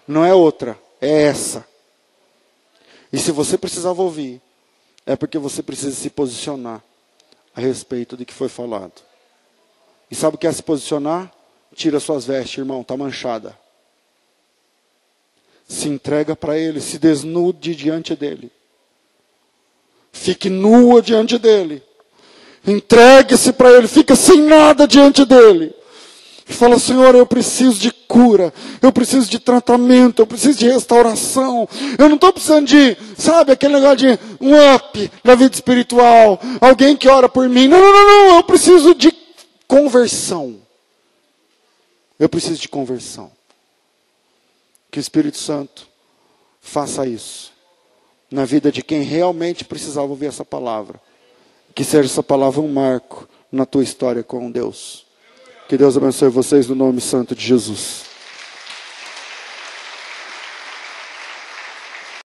[0.07, 1.67] Não é outra, é essa.
[3.11, 4.41] E se você precisava ouvir,
[5.05, 6.83] é porque você precisa se posicionar
[7.55, 9.01] a respeito do que foi falado.
[10.09, 11.31] E sabe o que é se posicionar?
[11.75, 13.57] Tira suas vestes, irmão, está manchada.
[15.67, 18.51] Se entrega para Ele, se desnude diante dele.
[20.11, 21.83] Fique nua diante dele.
[22.65, 25.73] Entregue-se para ele, fica sem nada diante dele.
[26.47, 28.51] E fala, Senhor, eu preciso de cura,
[28.81, 31.69] eu preciso de tratamento, eu preciso de restauração.
[31.97, 36.97] Eu não estou precisando de, sabe, aquele negócio de um up na vida espiritual, alguém
[36.97, 37.67] que ora por mim.
[37.67, 39.13] Não, não, não, não, eu preciso de
[39.67, 40.57] conversão.
[42.19, 43.31] Eu preciso de conversão.
[44.91, 45.87] Que o Espírito Santo
[46.59, 47.58] faça isso
[48.31, 50.99] na vida de quem realmente precisava ouvir essa palavra.
[51.73, 55.05] Que seja essa palavra um marco na tua história com Deus.
[55.67, 58.08] Que Deus abençoe vocês no nome santo de Jesus.